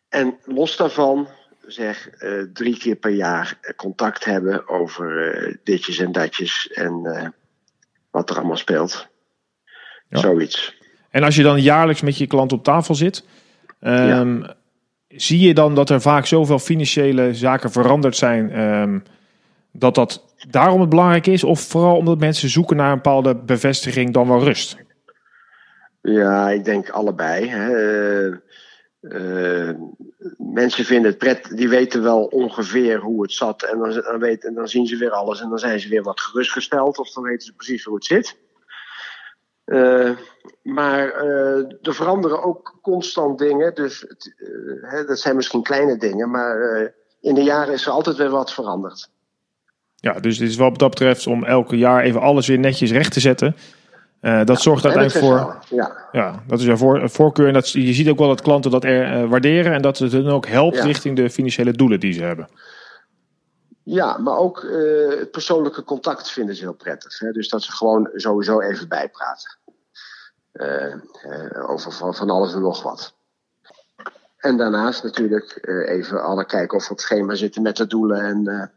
En 0.10 0.39
los 0.44 0.77
daarvan, 0.77 1.27
zeg, 1.65 2.10
uh, 2.24 2.44
drie 2.54 2.77
keer 2.77 2.96
per 2.96 3.12
jaar 3.12 3.60
contact 3.75 4.25
hebben 4.25 4.68
over 4.70 5.38
uh, 5.48 5.56
ditjes 5.63 6.00
en 6.00 6.12
datjes 6.12 6.68
en 6.68 7.34
wat 8.12 8.30
er 8.30 8.36
allemaal 8.36 8.58
speelt. 8.58 9.08
Ja. 10.10 10.20
Zoiets. 10.20 10.84
En 11.15 11.24
als 11.24 11.36
je 11.36 11.43
dan 11.43 11.62
jaarlijks 11.62 12.01
met 12.01 12.17
je 12.17 12.27
klant 12.27 12.51
op 12.51 12.63
tafel 12.63 12.95
zit, 12.95 13.24
um, 13.81 14.41
ja. 14.41 14.55
zie 15.07 15.39
je 15.39 15.53
dan 15.53 15.75
dat 15.75 15.89
er 15.89 16.01
vaak 16.01 16.25
zoveel 16.25 16.60
financiële 16.60 17.34
zaken 17.34 17.72
veranderd 17.72 18.15
zijn, 18.15 18.60
um, 18.60 19.03
dat 19.72 19.95
dat 19.95 20.36
daarom 20.50 20.79
het 20.79 20.89
belangrijk 20.89 21.27
is? 21.27 21.43
Of 21.43 21.60
vooral 21.60 21.98
omdat 21.98 22.19
mensen 22.19 22.50
zoeken 22.50 22.75
naar 22.75 22.89
een 22.89 22.95
bepaalde 22.95 23.36
bevestiging 23.36 24.13
dan 24.13 24.27
wel 24.27 24.43
rust? 24.43 24.77
Ja, 26.01 26.50
ik 26.50 26.65
denk 26.65 26.89
allebei. 26.89 27.48
Hè. 27.48 27.69
Uh, 28.27 28.36
uh, 29.01 29.75
mensen 30.38 30.86
vinden 30.86 31.10
het 31.10 31.19
pret, 31.19 31.57
die 31.57 31.69
weten 31.69 32.03
wel 32.03 32.24
ongeveer 32.24 33.00
hoe 33.00 33.22
het 33.22 33.31
zat. 33.31 33.63
En 33.63 33.77
dan, 33.77 33.91
dan, 33.91 34.19
weten, 34.19 34.50
en 34.50 34.55
dan 34.55 34.67
zien 34.67 34.88
ze 34.88 34.98
weer 34.98 35.12
alles 35.12 35.41
en 35.41 35.50
dan 35.50 35.60
zijn 35.60 35.79
ze 35.79 35.89
weer 35.89 36.03
wat 36.03 36.22
gerustgesteld. 36.22 36.98
Of 36.98 37.12
dan 37.12 37.24
weten 37.24 37.45
ze 37.45 37.53
precies 37.53 37.84
hoe 37.84 37.95
het 37.95 38.05
zit. 38.05 38.38
Uh, 39.65 40.10
maar 40.62 41.13
er 41.81 41.93
veranderen 41.93 42.43
ook 42.43 42.77
constant 42.81 43.39
dingen. 43.39 43.75
Dus 43.75 44.05
het, 44.07 44.34
hè, 44.81 45.05
dat 45.05 45.19
zijn 45.19 45.36
misschien 45.36 45.63
kleine 45.63 45.98
dingen. 45.98 46.31
Maar 46.31 46.93
in 47.22 47.34
de 47.34 47.43
jaren 47.43 47.74
is 47.74 47.86
er 47.86 47.91
altijd 47.91 48.15
weer 48.15 48.29
wat 48.29 48.53
veranderd. 48.53 49.10
Ja, 49.95 50.13
dus 50.13 50.38
dit 50.38 50.50
is 50.50 50.55
wat 50.55 50.79
dat 50.79 50.89
betreft 50.89 51.27
om 51.27 51.43
elke 51.43 51.77
jaar 51.77 52.03
even 52.03 52.22
alles 52.22 52.48
weer 52.48 52.60
netjes 52.60 52.91
recht 52.91 53.12
te 53.13 53.19
zetten. 53.19 53.55
Uh, 54.22 54.38
dat 54.38 54.57
ja, 54.57 54.63
zorgt 54.63 54.86
uiteindelijk 54.86 55.25
voor. 55.25 55.57
Ja. 55.69 55.91
ja, 56.12 56.43
dat 56.48 56.60
is 56.60 56.65
een 56.65 56.77
voor, 56.77 57.10
voorkeur. 57.10 57.48
En 57.48 57.53
dat, 57.53 57.69
je 57.69 57.93
ziet 57.93 58.10
ook 58.10 58.17
wel 58.17 58.27
dat 58.27 58.41
klanten 58.41 58.72
dat 58.72 58.84
er, 58.84 59.24
uh, 59.24 59.29
waarderen. 59.29 59.74
En 59.74 59.81
dat 59.81 59.98
het 59.98 60.12
hun 60.12 60.27
ook 60.27 60.48
helpt 60.48 60.75
ja. 60.75 60.84
richting 60.84 61.15
de 61.15 61.29
financiële 61.29 61.72
doelen 61.72 62.00
die 62.00 62.13
ze 62.13 62.24
hebben. 62.24 62.48
Ja, 63.88 64.18
maar 64.18 64.38
ook 64.38 64.63
uh, 64.63 65.10
het 65.10 65.32
persoonlijke 65.32 65.84
contact 65.84 66.32
vinden 66.32 66.56
ze 66.56 66.62
heel 66.62 66.74
prettig. 66.74 67.20
Hè? 67.20 67.32
Dus 67.32 67.50
dat 67.50 67.63
ze 67.63 67.72
gewoon 67.72 68.10
sowieso 68.13 68.60
even 68.60 68.88
bijpraten. 68.88 69.58
over 71.68 71.92
van, 71.92 72.15
van 72.15 72.30
alles 72.30 72.54
en 72.54 72.62
nog 72.62 72.84
wat. 72.84 73.15
En 74.38 74.58
daarnaast 74.58 75.04
natuurlijk 75.04 75.68
even 75.88 76.24
alle 76.24 76.46
kijken 76.46 76.77
of 76.77 76.88
we 76.88 76.94
op 76.94 77.00
schema 77.00 77.36
zitten 77.36 77.62
met 77.62 77.77
de 77.77 77.88
doelen 77.88 78.22
en 78.22 78.72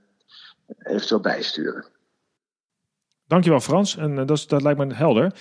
eventueel 0.78 1.20
bijsturen. 1.20 1.84
Dankjewel 3.26 3.60
Frans, 3.60 3.96
en 3.96 4.26
dat, 4.26 4.44
dat 4.48 4.62
lijkt 4.62 4.78
me 4.78 4.94
helder. 4.94 5.32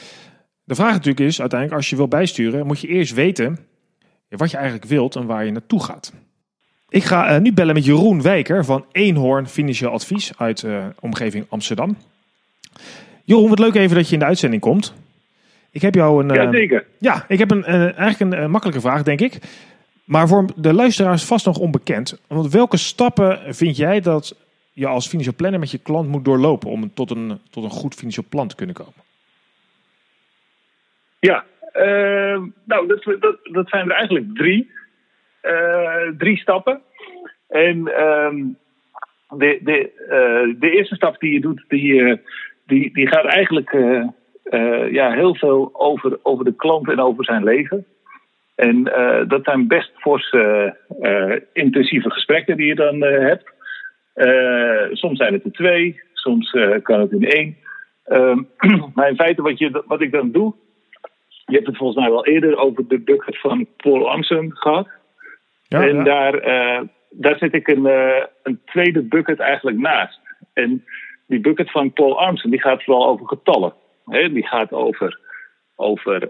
De 0.64 0.76
vraag 0.76 0.92
natuurlijk 0.92 1.20
is, 1.20 1.40
uiteindelijk 1.40 1.80
als 1.80 1.90
je 1.90 1.96
wil 1.96 2.08
bijsturen, 2.08 2.66
moet 2.66 2.80
je 2.80 2.88
eerst 2.88 3.14
weten 3.14 3.68
wat 4.30 4.52
je 4.52 4.58
eigenlijk 4.58 4.86
wilt 4.86 5.16
en 5.16 5.26
waar 5.26 5.46
je 5.46 5.52
naartoe 5.52 5.84
gaat. 5.84 6.12
Ik 6.90 7.04
ga 7.04 7.36
uh, 7.36 7.42
nu 7.42 7.54
bellen 7.54 7.74
met 7.74 7.86
Jeroen 7.86 8.22
Wijker 8.22 8.66
van 8.66 8.86
Eenhoorn 8.92 9.48
Financieel 9.48 9.92
Advies 9.92 10.38
uit 10.38 10.62
uh, 10.62 10.86
omgeving 11.00 11.46
Amsterdam. 11.50 11.98
Jeroen, 13.24 13.50
wat 13.50 13.60
leuk 13.60 13.76
even 13.76 13.96
dat 13.96 14.08
je 14.08 14.14
in 14.14 14.20
de 14.20 14.26
uitzending 14.26 14.62
komt. 14.62 14.94
Ik 15.72 15.82
heb 15.82 15.96
jou 15.96 16.24
een. 16.24 16.34
Ja, 16.34 16.52
zeker. 16.52 16.86
Ja, 17.00 17.26
ik 17.28 17.40
heb 17.40 17.52
een, 17.52 17.64
eigenlijk 17.66 18.20
een 18.20 18.52
makkelijke 18.52 18.82
vraag, 18.82 19.04
denk 19.04 19.22
ik. 19.22 19.40
Maar 20.04 20.28
voor 20.28 20.46
de 20.56 20.74
luisteraars 20.74 21.24
vast 21.24 21.46
nog 21.46 21.58
onbekend. 21.58 22.22
Want 22.28 22.52
welke 22.52 22.78
stappen 22.78 23.56
vind 23.56 23.78
jij 23.78 24.00
dat 24.00 24.36
je 24.74 24.88
als 24.88 25.08
financieel 25.08 25.36
planner 25.36 25.60
met 25.60 25.72
je 25.72 25.78
klant 25.78 26.08
moet 26.08 26.26
doorlopen 26.26 26.70
om 26.70 26.94
tot 26.94 27.12
een, 27.12 27.40
tot 27.50 27.64
een 27.64 27.70
goed 27.70 27.96
financieel 27.96 28.26
plan 28.30 28.48
te 28.48 28.56
kunnen 28.56 28.76
komen? 28.76 28.94
Ja, 31.20 31.46
nou, 32.66 32.88
dat, 32.88 33.04
dat, 33.20 33.38
dat 33.44 33.70
zijn 33.70 33.90
er 33.90 33.96
eigenlijk 33.96 34.36
drie. 34.36 34.72
Uh, 35.44 36.18
drie 36.18 36.38
stappen. 36.38 36.82
En 37.48 37.78
uh, 37.78 38.32
de, 39.38 39.60
de, 39.64 39.92
uh, 40.00 40.60
de 40.60 40.70
eerste 40.70 40.96
stap 40.96 41.20
die 41.20 41.34
je 41.34 41.40
doet, 41.40 41.66
die, 41.68 42.22
die, 42.66 42.94
die 42.94 43.08
gaat 43.08 43.26
eigenlijk 43.26 43.72
ja, 44.92 45.12
heel 45.12 45.36
veel 45.36 45.70
over, 45.74 46.20
over 46.24 46.46
de 46.46 46.56
klant 46.56 46.90
en 46.90 47.00
over 47.00 47.24
zijn 47.24 47.44
leven. 47.44 47.86
En 48.56 48.84
dat 49.28 49.44
zijn 49.44 49.68
best 49.68 49.92
forse, 49.96 50.76
intensieve 51.54 52.10
gesprekken 52.10 52.58
die 52.58 52.66
je 52.66 52.76
dan 52.76 53.02
hebt. 53.02 53.52
Soms 54.92 55.18
zijn 55.18 55.34
het 55.34 55.44
er 55.44 55.52
twee, 55.52 56.02
soms 56.14 56.56
kan 56.82 57.00
het 57.00 57.12
in 57.12 57.30
één. 57.30 57.58
Uh, 58.08 58.38
maar 58.96 59.10
in 59.10 59.16
feite, 59.16 59.42
wat, 59.42 59.58
je, 59.58 59.84
wat 59.86 60.02
ik 60.02 60.12
dan 60.12 60.32
doe. 60.32 60.54
Je 61.46 61.56
hebt 61.56 61.68
het 61.68 61.78
volgens 61.78 62.00
mij 62.00 62.10
wel 62.10 62.26
eerder 62.26 62.58
over 62.58 62.88
de 62.88 63.00
bucket 63.00 63.40
van 63.40 63.68
Paul 63.78 64.10
Armstrong 64.10 64.54
gehad. 64.54 64.88
Ja, 65.68 65.88
en 65.88 65.96
ja. 65.96 66.04
Daar, 66.04 66.48
uh, 66.48 66.88
daar 67.10 67.38
zet 67.38 67.54
ik 67.54 67.68
een, 67.68 67.86
een 68.44 68.62
tweede 68.66 69.02
bucket 69.02 69.40
eigenlijk 69.40 69.78
naast. 69.78 70.20
En 70.54 70.86
die 71.28 71.40
bucket 71.40 71.72
van 71.72 71.94
Paul 71.94 72.20
Armstrong 72.20 72.56
die 72.56 72.64
gaat 72.64 72.84
vooral 72.84 73.08
over 73.08 73.28
getallen. 73.28 73.74
Hè? 74.06 74.32
Die 74.32 74.48
gaat 74.48 74.72
over, 74.72 75.20
over 75.76 76.30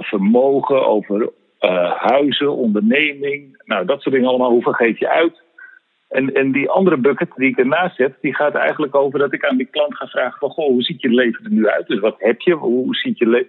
vermogen, 0.00 0.86
over 0.86 1.32
huizen, 1.98 2.56
onderneming. 2.56 3.62
Nou, 3.64 3.86
dat 3.86 4.02
soort 4.02 4.14
dingen 4.14 4.28
allemaal. 4.28 4.50
Hoeveel 4.50 4.72
geef 4.72 4.98
je 4.98 5.10
uit? 5.10 5.44
En, 6.08 6.34
en 6.34 6.52
die 6.52 6.70
andere 6.70 6.96
bucket 6.96 7.28
die 7.36 7.50
ik 7.50 7.58
ernaast 7.58 7.96
zet, 7.96 8.14
die 8.20 8.34
gaat 8.34 8.54
eigenlijk 8.54 8.94
over 8.94 9.18
dat 9.18 9.32
ik 9.32 9.44
aan 9.44 9.56
die 9.56 9.68
klant 9.70 9.96
ga 9.96 10.06
vragen 10.06 10.38
van, 10.38 10.50
goh, 10.50 10.66
hoe 10.66 10.82
ziet 10.82 11.00
je 11.00 11.08
leven 11.08 11.44
er 11.44 11.50
nu 11.50 11.68
uit? 11.68 11.86
Dus 11.86 12.00
wat 12.00 12.16
heb 12.18 12.40
je? 12.40 12.54
Hoe 12.54 12.94
ziet 12.94 13.18
je 13.18 13.46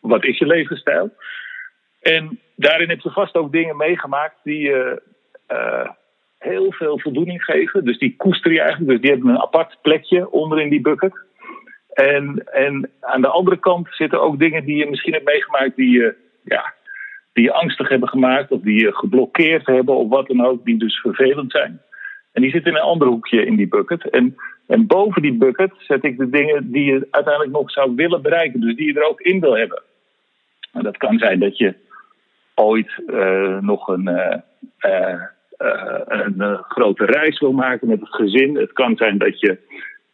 wat 0.00 0.24
is 0.24 0.38
je 0.38 0.46
levensstijl? 0.46 1.14
En 2.00 2.40
daarin 2.56 2.88
heb 2.88 3.00
je 3.00 3.10
vast 3.10 3.34
ook 3.34 3.52
dingen 3.52 3.76
meegemaakt 3.76 4.36
die 4.42 4.60
je 4.60 5.02
uh, 5.52 5.88
heel 6.38 6.72
veel 6.72 7.00
voldoening 7.00 7.44
geven. 7.44 7.84
Dus 7.84 7.98
die 7.98 8.16
koester 8.16 8.52
je 8.52 8.60
eigenlijk. 8.60 8.90
Dus 8.90 9.00
die 9.00 9.10
hebben 9.10 9.28
een 9.28 9.40
apart 9.40 9.78
plekje 9.82 10.30
onder 10.30 10.60
in 10.60 10.70
die 10.70 10.80
bucket. 10.80 11.24
En, 11.92 12.44
en 12.52 12.90
aan 13.00 13.20
de 13.20 13.28
andere 13.28 13.58
kant 13.58 13.88
zitten 13.90 14.20
ook 14.20 14.38
dingen 14.38 14.64
die 14.64 14.76
je 14.76 14.90
misschien 14.90 15.12
hebt 15.12 15.24
meegemaakt 15.24 15.76
die 15.76 15.90
je, 15.90 16.14
ja, 16.44 16.74
die 17.32 17.44
je 17.44 17.52
angstig 17.52 17.88
hebben 17.88 18.08
gemaakt 18.08 18.50
of 18.50 18.60
die 18.60 18.80
je 18.80 18.96
geblokkeerd 18.96 19.66
hebben 19.66 19.96
of 19.96 20.08
wat 20.08 20.26
dan 20.26 20.46
ook, 20.46 20.64
die 20.64 20.78
dus 20.78 21.00
vervelend 21.00 21.50
zijn. 21.50 21.80
En 22.32 22.42
die 22.42 22.50
zitten 22.50 22.70
in 22.70 22.78
een 22.78 22.84
ander 22.84 23.08
hoekje 23.08 23.46
in 23.46 23.56
die 23.56 23.68
bucket. 23.68 24.10
En, 24.10 24.36
en 24.66 24.86
boven 24.86 25.22
die 25.22 25.34
bucket 25.34 25.72
zet 25.78 26.04
ik 26.04 26.18
de 26.18 26.30
dingen 26.30 26.70
die 26.72 26.84
je 26.84 27.08
uiteindelijk 27.10 27.52
nog 27.52 27.70
zou 27.70 27.94
willen 27.94 28.22
bereiken. 28.22 28.60
Dus 28.60 28.76
die 28.76 28.86
je 28.86 29.00
er 29.00 29.08
ook 29.08 29.20
in 29.20 29.40
wil 29.40 29.56
hebben. 29.56 29.82
En 30.72 30.82
dat 30.82 30.96
kan 30.96 31.18
zijn 31.18 31.38
dat 31.38 31.58
je 31.58 31.74
ooit 32.56 33.02
uh, 33.06 33.58
nog 33.60 33.88
een, 33.88 34.08
uh, 34.08 34.36
uh, 34.80 35.22
een 36.06 36.58
grote 36.68 37.04
reis 37.04 37.40
wil 37.40 37.52
maken 37.52 37.88
met 37.88 38.00
het 38.00 38.14
gezin. 38.14 38.56
Het 38.56 38.72
kan 38.72 38.96
zijn 38.96 39.18
dat 39.18 39.40
je 39.40 39.58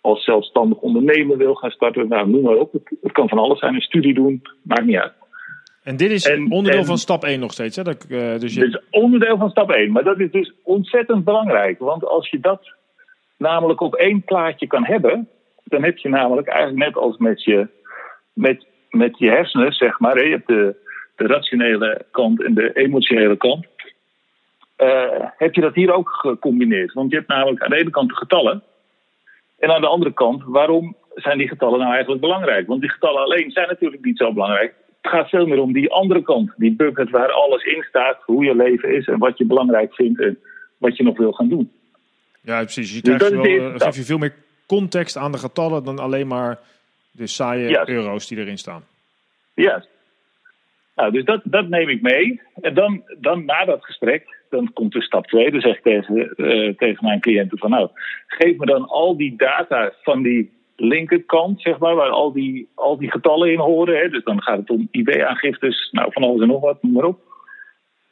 als 0.01 0.25
zelfstandig 0.25 0.79
ondernemer 0.79 1.37
wil 1.37 1.55
gaan 1.55 1.71
starten. 1.71 2.09
Nou, 2.09 2.29
noem 2.29 2.43
maar 2.43 2.57
op. 2.57 2.73
Het, 2.73 3.13
kan 3.13 3.29
van 3.29 3.39
alles 3.39 3.59
zijn. 3.59 3.75
Een 3.75 3.81
studie 3.81 4.15
doen. 4.15 4.43
Maakt 4.63 4.85
niet 4.85 4.97
uit. 4.97 5.13
En 5.83 5.97
dit 5.97 6.11
is 6.11 6.27
en, 6.27 6.51
onderdeel 6.51 6.81
en, 6.81 6.87
van 6.87 6.99
stap 6.99 7.25
1 7.25 7.41
nog 7.41 7.53
steeds. 7.53 7.77
Hè? 7.77 7.83
Dat, 7.83 8.07
uh, 8.09 8.39
dus 8.39 8.55
je... 8.55 8.61
Dit 8.61 8.69
is 8.69 8.81
onderdeel 8.91 9.37
van 9.37 9.51
stap 9.51 9.71
1. 9.71 9.93
Maar 9.93 10.05
dat 10.05 10.21
is 10.21 10.31
dus 10.31 10.53
ontzettend 10.63 11.25
belangrijk. 11.25 11.79
Want 11.79 12.07
als 12.07 12.31
je 12.31 12.41
dat 12.41 12.75
namelijk 13.43 13.81
op 13.81 13.95
één 13.95 14.23
plaatje 14.23 14.67
kan 14.67 14.85
hebben. 14.85 15.29
Dan 15.65 15.83
heb 15.83 15.99
je 15.99 16.09
namelijk 16.09 16.49
eigenlijk 16.49 16.87
net 16.87 16.97
als 16.97 17.17
met 17.17 17.45
je, 17.45 17.69
met, 18.33 18.67
met 18.91 19.19
je 19.19 19.29
hersenen, 19.29 19.73
zeg 19.73 19.99
maar. 19.99 20.25
Je 20.25 20.31
hebt 20.31 20.47
de, 20.47 20.77
de 21.23 21.35
rationele 21.35 22.05
kant 22.11 22.43
en 22.43 22.55
de 22.55 22.73
emotionele 22.73 23.37
kant. 23.37 23.67
Uh, 24.79 25.29
heb 25.37 25.55
je 25.55 25.61
dat 25.61 25.75
hier 25.75 25.93
ook 25.93 26.09
gecombineerd. 26.09 26.93
Want 26.93 27.11
je 27.11 27.17
hebt 27.17 27.29
namelijk 27.29 27.62
aan 27.62 27.71
de 27.71 27.76
ene 27.76 27.91
kant 27.91 28.09
de 28.09 28.17
getallen. 28.17 28.62
En 29.59 29.71
aan 29.71 29.81
de 29.81 29.87
andere 29.87 30.12
kant, 30.12 30.43
waarom 30.47 30.97
zijn 31.14 31.38
die 31.38 31.49
getallen 31.49 31.79
nou 31.79 31.93
eigenlijk 31.93 32.21
belangrijk? 32.21 32.67
Want 32.67 32.81
die 32.81 32.91
getallen 32.91 33.23
alleen 33.23 33.50
zijn 33.50 33.69
natuurlijk 33.69 34.05
niet 34.05 34.19
zo 34.19 34.33
belangrijk. 34.33 34.75
Het 35.02 35.12
gaat 35.12 35.29
veel 35.29 35.47
meer 35.47 35.61
om 35.61 35.73
die 35.73 35.93
andere 35.93 36.23
kant, 36.23 36.52
die 36.57 36.73
bucket 36.73 37.11
waar 37.11 37.33
alles 37.33 37.64
in 37.64 37.83
staat, 37.88 38.23
hoe 38.25 38.45
je 38.45 38.57
leven 38.57 38.95
is 38.95 39.07
en 39.07 39.19
wat 39.19 39.38
je 39.38 39.45
belangrijk 39.45 39.95
vindt 39.95 40.21
en 40.21 40.38
wat 40.79 40.97
je 40.97 41.02
nog 41.02 41.17
wil 41.19 41.33
gaan 41.33 41.49
doen. 41.49 41.73
Ja, 42.41 42.61
precies. 42.61 42.95
Je 42.95 43.02
dus 43.02 43.17
krijgt 43.17 43.35
wel, 43.35 43.47
uh, 43.47 43.75
geef 43.76 43.97
je 43.97 44.02
veel 44.02 44.19
meer 44.19 44.35
context 44.67 45.17
aan 45.17 45.33
de 45.33 45.38
getallen 45.38 45.85
dan 45.85 45.99
alleen 45.99 46.26
maar 46.26 46.59
de 47.11 47.26
saaie 47.26 47.69
yes. 47.69 47.87
euro's 47.87 48.26
die 48.26 48.38
erin 48.38 48.59
staan. 48.59 48.85
Ja. 49.55 49.85
Nou, 50.95 51.13
dus 51.13 51.25
dat, 51.25 51.41
dat 51.45 51.69
neem 51.69 51.89
ik 51.89 52.03
mee. 52.03 52.41
En 52.61 52.75
dan, 52.75 53.03
dan 53.21 53.45
na 53.45 53.65
dat 53.65 53.85
gesprek, 53.85 54.45
dan 54.51 54.73
komt 54.73 54.93
dus 54.93 55.05
stap 55.05 55.27
2. 55.27 55.51
Dan 55.51 55.61
zeg 55.61 55.77
ik 55.77 55.83
tegen, 55.83 56.33
uh, 56.37 56.75
tegen 56.77 57.05
mijn 57.05 57.21
cliënten 57.21 57.59
van 57.59 57.71
nou, 57.71 57.89
geef 58.27 58.57
me 58.57 58.67
dan 58.67 58.87
al 58.87 59.17
die 59.17 59.37
data 59.37 59.93
van 60.03 60.23
die 60.23 60.53
linkerkant, 60.77 61.61
zeg 61.61 61.79
maar, 61.79 61.95
waar 61.95 62.11
al 62.11 62.33
die, 62.33 62.69
al 62.75 62.99
die 62.99 63.11
getallen 63.11 63.53
in 63.53 63.59
horen. 63.59 63.99
Hè. 63.99 64.09
Dus 64.09 64.25
dan 64.25 64.43
gaat 64.43 64.59
het 64.59 64.71
om 64.71 64.89
IB-aangiftes, 64.91 65.89
nou 65.91 66.13
van 66.13 66.23
alles 66.23 66.41
en 66.41 66.49
nog 66.49 66.61
wat, 66.61 66.83
noem 66.83 66.93
maar 66.93 67.05
op. 67.05 67.21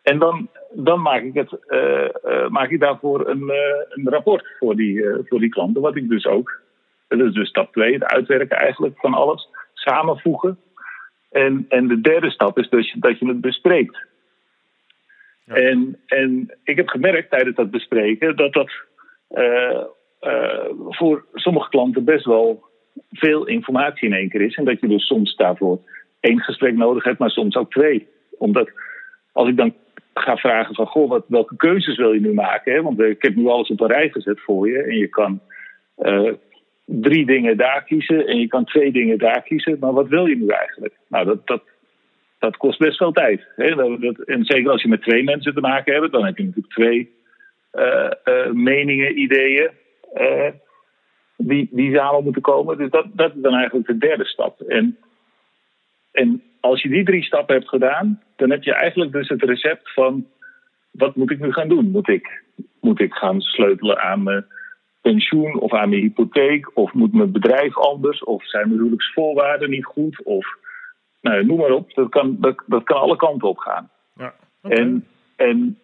En 0.03 0.19
dan, 0.19 0.49
dan 0.73 1.03
maak, 1.03 1.23
ik 1.23 1.35
het, 1.35 1.59
uh, 1.69 2.09
uh, 2.25 2.49
maak 2.49 2.71
ik 2.71 2.81
daarvoor 2.81 3.29
een, 3.29 3.53
een 3.89 4.09
rapport 4.09 4.57
voor 4.59 4.77
die, 4.77 5.05
voor 5.25 5.41
die 5.41 5.49
klanten. 5.49 5.83
Wat 5.83 5.97
ik 5.97 6.09
dus 6.09 6.27
ook, 6.27 6.61
dat 7.09 7.21
is 7.21 7.33
dus 7.33 7.49
stap 7.49 7.73
2, 7.73 7.93
het 7.93 8.05
uitwerken 8.05 8.57
eigenlijk 8.57 8.99
van 8.99 9.15
alles, 9.15 9.49
samenvoegen. 9.75 10.59
En, 11.31 11.67
en 11.69 11.89
de 11.89 12.01
derde 12.01 12.31
stap 12.31 12.59
is 12.59 12.69
dus 12.69 12.97
dat 12.99 13.19
je 13.19 13.27
het 13.27 13.41
bespreekt. 13.41 13.99
Ja. 15.45 15.55
En, 15.55 15.99
en 16.07 16.59
ik 16.65 16.77
heb 16.77 16.89
gemerkt 16.89 17.31
tijdens 17.31 17.57
dat 17.57 17.71
bespreken 17.71 18.37
dat 18.37 18.53
dat 18.53 18.73
voor 20.89 21.27
sommige 21.35 21.69
klanten 21.69 22.05
best 22.05 22.25
wel 22.25 22.65
veel 23.11 23.47
informatie 23.47 24.09
in 24.09 24.15
één 24.15 24.29
keer 24.29 24.41
is. 24.41 24.57
En 24.57 24.65
dat 24.65 24.81
je 24.81 24.89
dus 24.89 25.07
soms 25.07 25.37
daarvoor 25.37 25.81
één 26.21 26.41
gesprek 26.41 26.75
nodig 26.75 27.05
hebt, 27.05 27.19
maar 27.19 27.31
soms 27.31 27.57
ook 27.57 27.71
twee. 27.71 28.09
Omdat 28.39 28.71
als 29.33 29.49
ik 29.49 29.57
dan 29.57 29.75
ga 30.15 30.37
vragen 30.37 30.75
van, 30.75 30.87
goh, 30.87 31.09
wat, 31.09 31.25
welke 31.29 31.57
keuzes 31.57 31.97
wil 31.97 32.13
je 32.13 32.21
nu 32.21 32.33
maken? 32.33 32.73
Hè? 32.73 32.83
Want 32.83 33.01
ik 33.01 33.23
heb 33.23 33.35
nu 33.35 33.47
alles 33.47 33.69
op 33.69 33.81
een 33.81 33.87
rij 33.87 34.09
gezet 34.09 34.41
voor 34.41 34.69
je. 34.69 34.83
En 34.83 34.97
je 34.97 35.09
kan 35.09 35.41
uh, 35.99 36.33
drie 36.91 37.27
dingen 37.27 37.57
daar 37.57 37.85
kiezen 37.85 38.27
en 38.27 38.39
je 38.39 38.47
kan 38.47 38.65
twee 38.65 38.93
dingen 38.93 39.19
daar 39.19 39.43
kiezen. 39.43 39.77
Maar 39.81 39.93
wat 39.93 40.09
wil 40.09 40.27
je 40.27 40.37
nu 40.37 40.47
eigenlijk? 40.47 40.95
Nou, 41.09 41.27
dat, 41.27 41.47
dat, 41.47 41.63
dat 42.39 42.57
kost 42.57 42.79
best 42.79 42.97
veel 42.97 43.13
tijd. 43.13 43.47
Hè? 43.57 43.75
Dat, 43.75 44.01
dat, 44.01 44.19
en 44.19 44.45
zeker 44.45 44.71
als 44.71 44.83
je 44.83 44.89
met 44.89 45.03
twee 45.03 45.23
mensen 45.23 45.55
te 45.55 45.61
maken 45.61 45.95
hebt, 45.95 46.13
dan 46.13 46.25
heb 46.25 46.37
je 46.37 46.45
natuurlijk 46.45 46.75
twee 46.75 47.11
uh, 47.75 48.11
uh, 48.25 48.51
meningen, 48.53 49.19
ideeën 49.19 49.71
die, 51.37 51.69
die 51.71 51.97
samen 51.97 52.25
moeten 52.25 52.43
komen. 52.43 52.79
Dus 52.79 52.91
dat, 52.91 53.07
dat 53.13 53.35
is 53.35 53.43
dan 53.43 53.55
eigenlijk 53.55 53.87
de 53.87 53.99
derde 53.99 54.25
stap. 54.25 54.61
En, 54.61 54.99
en 56.13 56.43
als 56.61 56.83
je 56.83 56.89
die 56.89 57.05
drie 57.05 57.25
stappen 57.25 57.55
hebt 57.55 57.69
gedaan, 57.69 58.23
dan 58.37 58.51
heb 58.51 58.63
je 58.63 58.75
eigenlijk 58.75 59.13
dus 59.13 59.29
het 59.29 59.43
recept 59.43 59.93
van 59.93 60.27
wat 60.91 61.17
moet 61.17 61.31
ik 61.31 61.41
nu 61.41 61.53
gaan 61.53 61.69
doen? 61.69 61.91
Moet 61.91 62.09
ik, 62.09 62.43
moet 62.81 63.01
ik 63.01 63.13
gaan 63.13 63.41
sleutelen 63.41 64.01
aan 64.01 64.23
mijn 64.23 64.47
pensioen 65.01 65.59
of 65.59 65.73
aan 65.73 65.89
mijn 65.89 66.01
hypotheek? 66.01 66.77
Of 66.77 66.93
moet 66.93 67.13
mijn 67.13 67.33
bedrijf 67.33 67.77
anders? 67.79 68.25
Of 68.25 68.49
zijn 68.49 68.67
mijn 68.67 68.79
huwelijksvoorwaarden 68.79 69.71
niet 69.71 69.85
goed? 69.85 70.23
Of 70.25 70.57
nou, 71.21 71.45
noem 71.45 71.59
maar 71.59 71.71
op. 71.71 71.95
Dat 71.95 72.09
kan, 72.09 72.37
dat, 72.41 72.63
dat 72.67 72.83
kan 72.83 73.01
alle 73.01 73.17
kanten 73.17 73.49
op 73.49 73.59
gaan. 73.59 73.91
Ja, 74.17 74.35
okay. 74.63 74.79
En, 74.79 75.07
en, 75.37 75.79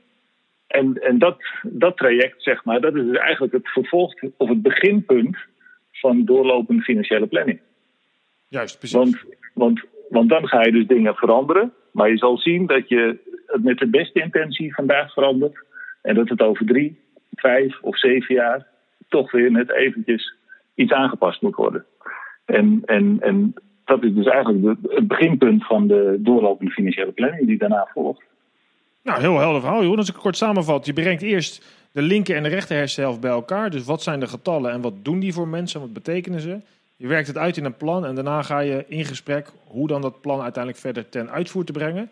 en, 0.66 0.94
en 1.02 1.18
dat, 1.18 1.42
dat 1.62 1.96
traject, 1.96 2.42
zeg 2.42 2.64
maar, 2.64 2.80
dat 2.80 2.94
is 2.94 3.04
dus 3.04 3.16
eigenlijk 3.18 3.52
het 3.52 3.68
vervolg 3.68 4.14
of 4.37 4.49
het 4.49 4.62
beginpunt 4.62 5.37
van 5.92 6.25
doorlopende 6.25 6.82
financiële 6.82 7.26
planning. 7.26 7.61
Juist, 8.49 8.78
precies. 8.78 8.96
Want, 8.96 9.25
want 9.54 9.85
want 10.08 10.28
dan 10.28 10.49
ga 10.49 10.64
je 10.64 10.73
dus 10.73 10.87
dingen 10.87 11.14
veranderen. 11.14 11.73
Maar 11.92 12.11
je 12.11 12.16
zal 12.16 12.38
zien 12.38 12.66
dat 12.66 12.88
je 12.88 13.18
het 13.46 13.62
met 13.62 13.78
de 13.78 13.87
beste 13.87 14.20
intentie 14.20 14.75
vandaag 14.75 15.12
verandert. 15.12 15.64
En 16.02 16.14
dat 16.14 16.28
het 16.28 16.40
over 16.40 16.66
drie, 16.66 17.00
vijf 17.35 17.80
of 17.80 17.99
zeven 17.99 18.35
jaar 18.35 18.66
toch 19.08 19.30
weer 19.30 19.50
net 19.50 19.70
eventjes 19.70 20.34
iets 20.75 20.92
aangepast 20.92 21.42
moet 21.42 21.54
worden. 21.54 21.84
En, 22.44 22.82
en, 22.84 23.16
en 23.20 23.54
dat 23.84 24.04
is 24.04 24.14
dus 24.14 24.26
eigenlijk 24.26 24.62
de, 24.62 24.94
het 24.94 25.08
beginpunt 25.08 25.66
van 25.66 25.86
de 25.86 26.16
doorlopende 26.18 26.72
financiële 26.72 27.12
planning 27.12 27.46
die 27.46 27.58
daarna 27.58 27.88
volgt. 27.92 28.22
Nou, 29.02 29.20
heel 29.20 29.38
helder 29.38 29.60
verhaal, 29.60 29.84
joh. 29.84 29.96
Als 29.96 30.08
ik 30.08 30.14
kort 30.14 30.36
samenvat, 30.36 30.86
je 30.86 30.92
brengt 30.92 31.23
eerst 31.23 31.64
de 31.92 32.02
linker 32.02 32.36
en 32.36 32.42
de 32.42 32.49
rechter 32.49 32.76
hersenhelft 32.76 33.21
bij 33.21 33.30
elkaar. 33.30 33.71
Dus 33.71 33.84
wat 33.84 34.02
zijn 34.02 34.21
de 34.21 34.26
getallen 34.26 34.73
en 34.73 34.80
wat 34.80 35.04
doen 35.04 35.19
die 35.19 35.32
voor 35.32 35.49
mensen? 35.49 35.80
Wat 35.80 35.92
betekenen 35.92 36.40
ze? 36.40 36.60
Je 36.97 37.06
werkt 37.06 37.26
het 37.26 37.38
uit 37.38 37.56
in 37.56 37.64
een 37.64 37.76
plan 37.76 38.06
en 38.06 38.14
daarna 38.14 38.42
ga 38.42 38.58
je 38.58 38.84
in 38.88 39.04
gesprek 39.04 39.52
hoe 39.66 39.88
dan 39.88 40.00
dat 40.00 40.21
plan 40.21 40.40
uiteindelijk 40.40 40.82
verder 40.82 41.08
ten 41.08 41.30
uitvoer 41.30 41.64
te 41.64 41.73
brengen. 41.73 42.10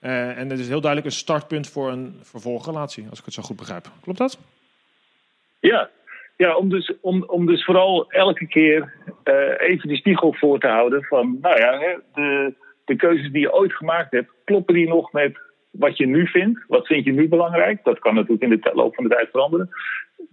Uh, 0.00 0.38
en 0.38 0.50
het 0.50 0.58
is 0.58 0.68
heel 0.68 0.80
duidelijk 0.80 1.10
een 1.12 1.18
startpunt 1.18 1.68
voor 1.68 1.90
een 1.90 2.18
vervolgrelatie, 2.22 3.06
als 3.10 3.18
ik 3.18 3.24
het 3.24 3.34
zo 3.34 3.42
goed 3.42 3.56
begrijp. 3.56 3.90
Klopt 4.00 4.18
dat? 4.18 4.38
Ja, 5.60 5.90
ja 6.36 6.56
om, 6.56 6.68
dus, 6.68 6.92
om, 7.00 7.24
om 7.26 7.46
dus 7.46 7.64
vooral 7.64 8.10
elke 8.10 8.46
keer 8.46 8.92
uh, 9.24 9.68
even 9.68 9.88
die 9.88 9.96
spiegel 9.96 10.34
voor 10.34 10.58
te 10.58 10.68
houden 10.68 11.04
van, 11.04 11.38
nou 11.40 11.58
ja, 11.58 12.00
de, 12.14 12.54
de 12.84 12.96
keuzes 12.96 13.32
die 13.32 13.40
je 13.40 13.54
ooit 13.54 13.72
gemaakt 13.72 14.10
hebt, 14.10 14.32
kloppen 14.44 14.74
die 14.74 14.88
nog 14.88 15.12
met 15.12 15.38
wat 15.70 15.96
je 15.96 16.06
nu 16.06 16.26
vindt? 16.26 16.64
Wat 16.68 16.86
vind 16.86 17.04
je 17.04 17.12
nu 17.12 17.28
belangrijk? 17.28 17.84
Dat 17.84 17.98
kan 17.98 18.14
natuurlijk 18.14 18.42
in 18.42 18.60
de 18.60 18.70
loop 18.74 18.94
van 18.94 19.04
de 19.04 19.10
tijd 19.10 19.28
veranderen. 19.30 19.68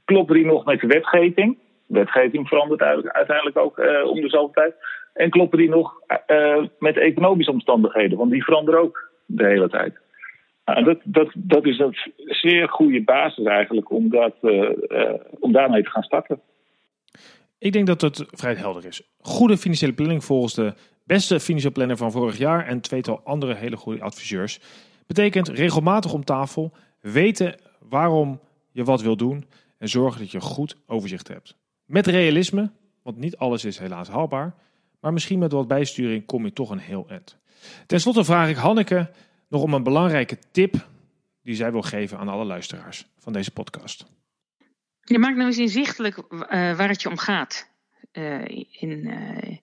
Kloppen 0.06 0.36
die 0.36 0.46
nog 0.46 0.66
met 0.66 0.82
wetgeving? 0.82 1.58
wetgeving 1.88 2.48
verandert 2.48 2.82
uiteindelijk 3.08 3.58
ook 3.58 3.78
uh, 3.78 4.06
om 4.06 4.22
de 4.22 4.30
zoveel 4.30 4.52
tijd. 4.52 4.76
En 5.14 5.30
kloppen 5.30 5.58
die 5.58 5.70
nog 5.70 5.94
uh, 6.28 6.66
met 6.80 6.98
economische 6.98 7.52
omstandigheden, 7.52 8.18
want 8.18 8.32
die 8.32 8.44
veranderen 8.44 8.80
ook 8.80 9.12
de 9.26 9.46
hele 9.46 9.70
tijd. 9.70 10.00
Nou, 10.66 10.84
dat, 10.84 11.00
dat, 11.04 11.32
dat 11.36 11.66
is 11.66 11.80
een 11.80 11.96
zeer 12.16 12.70
goede 12.70 13.04
basis 13.04 13.46
eigenlijk 13.46 13.92
om, 13.92 14.10
dat, 14.10 14.34
uh, 14.42 14.70
om 15.40 15.52
daarmee 15.52 15.84
te 15.84 15.90
gaan 15.90 16.04
starten. 16.04 16.42
Ik 17.58 17.72
denk 17.72 17.88
dat 17.88 18.02
het 18.02 18.26
vrij 18.30 18.54
helder 18.54 18.86
is. 18.86 19.02
Goede 19.20 19.58
financiële 19.58 19.94
planning 19.94 20.24
volgens 20.24 20.54
de 20.54 20.74
beste 21.06 21.40
financiële 21.40 21.74
planner 21.74 21.98
van 21.98 22.12
vorig 22.12 22.38
jaar 22.38 22.66
en 22.68 22.82
tweetal 22.82 23.22
andere 23.24 23.54
hele 23.54 23.76
goede 23.76 24.02
adviseurs. 24.02 24.60
Betekent 25.08 25.50
regelmatig 25.50 26.14
om 26.14 26.24
tafel, 26.24 26.72
weten 27.02 27.56
waarom 27.80 28.40
je 28.72 28.84
wat 28.84 29.02
wil 29.02 29.18
doen 29.18 29.46
en 29.78 29.90
zorgen 29.90 30.20
dat 30.20 30.32
je 30.32 30.42
goed 30.42 30.78
overzicht 30.88 31.28
hebt. 31.28 31.58
Met 31.86 32.08
realisme, 32.08 32.72
want 33.02 33.18
niet 33.18 33.38
alles 33.38 33.66
is 33.66 33.80
helaas 33.80 34.10
haalbaar. 34.10 34.56
Maar 35.00 35.14
misschien 35.14 35.40
met 35.40 35.52
wat 35.52 35.68
bijsturing 35.68 36.26
kom 36.26 36.46
je 36.46 36.54
toch 36.54 36.70
een 36.70 36.80
heel 36.80 37.06
eind. 37.10 37.38
Ten 37.86 38.00
slotte 38.00 38.24
vraag 38.24 38.50
ik 38.50 38.56
Hanneke 38.56 39.10
nog 39.54 39.62
om 39.62 39.74
een 39.74 39.84
belangrijke 39.84 40.38
tip 40.52 40.88
die 41.44 41.56
zij 41.56 41.72
wil 41.72 41.82
geven 41.82 42.18
aan 42.18 42.28
alle 42.28 42.46
luisteraars 42.46 43.08
van 43.18 43.34
deze 43.34 43.52
podcast. 43.52 44.06
Je 45.02 45.20
maakt 45.20 45.36
nou 45.36 45.48
eens 45.48 45.58
inzichtelijk 45.58 46.18
uh, 46.18 46.40
waar 46.50 46.90
het 46.90 47.02
je 47.02 47.10
om 47.10 47.18
gaat. 47.18 47.72
Uh, 48.14 48.48
in, 48.70 49.08
uh, 49.08 49.58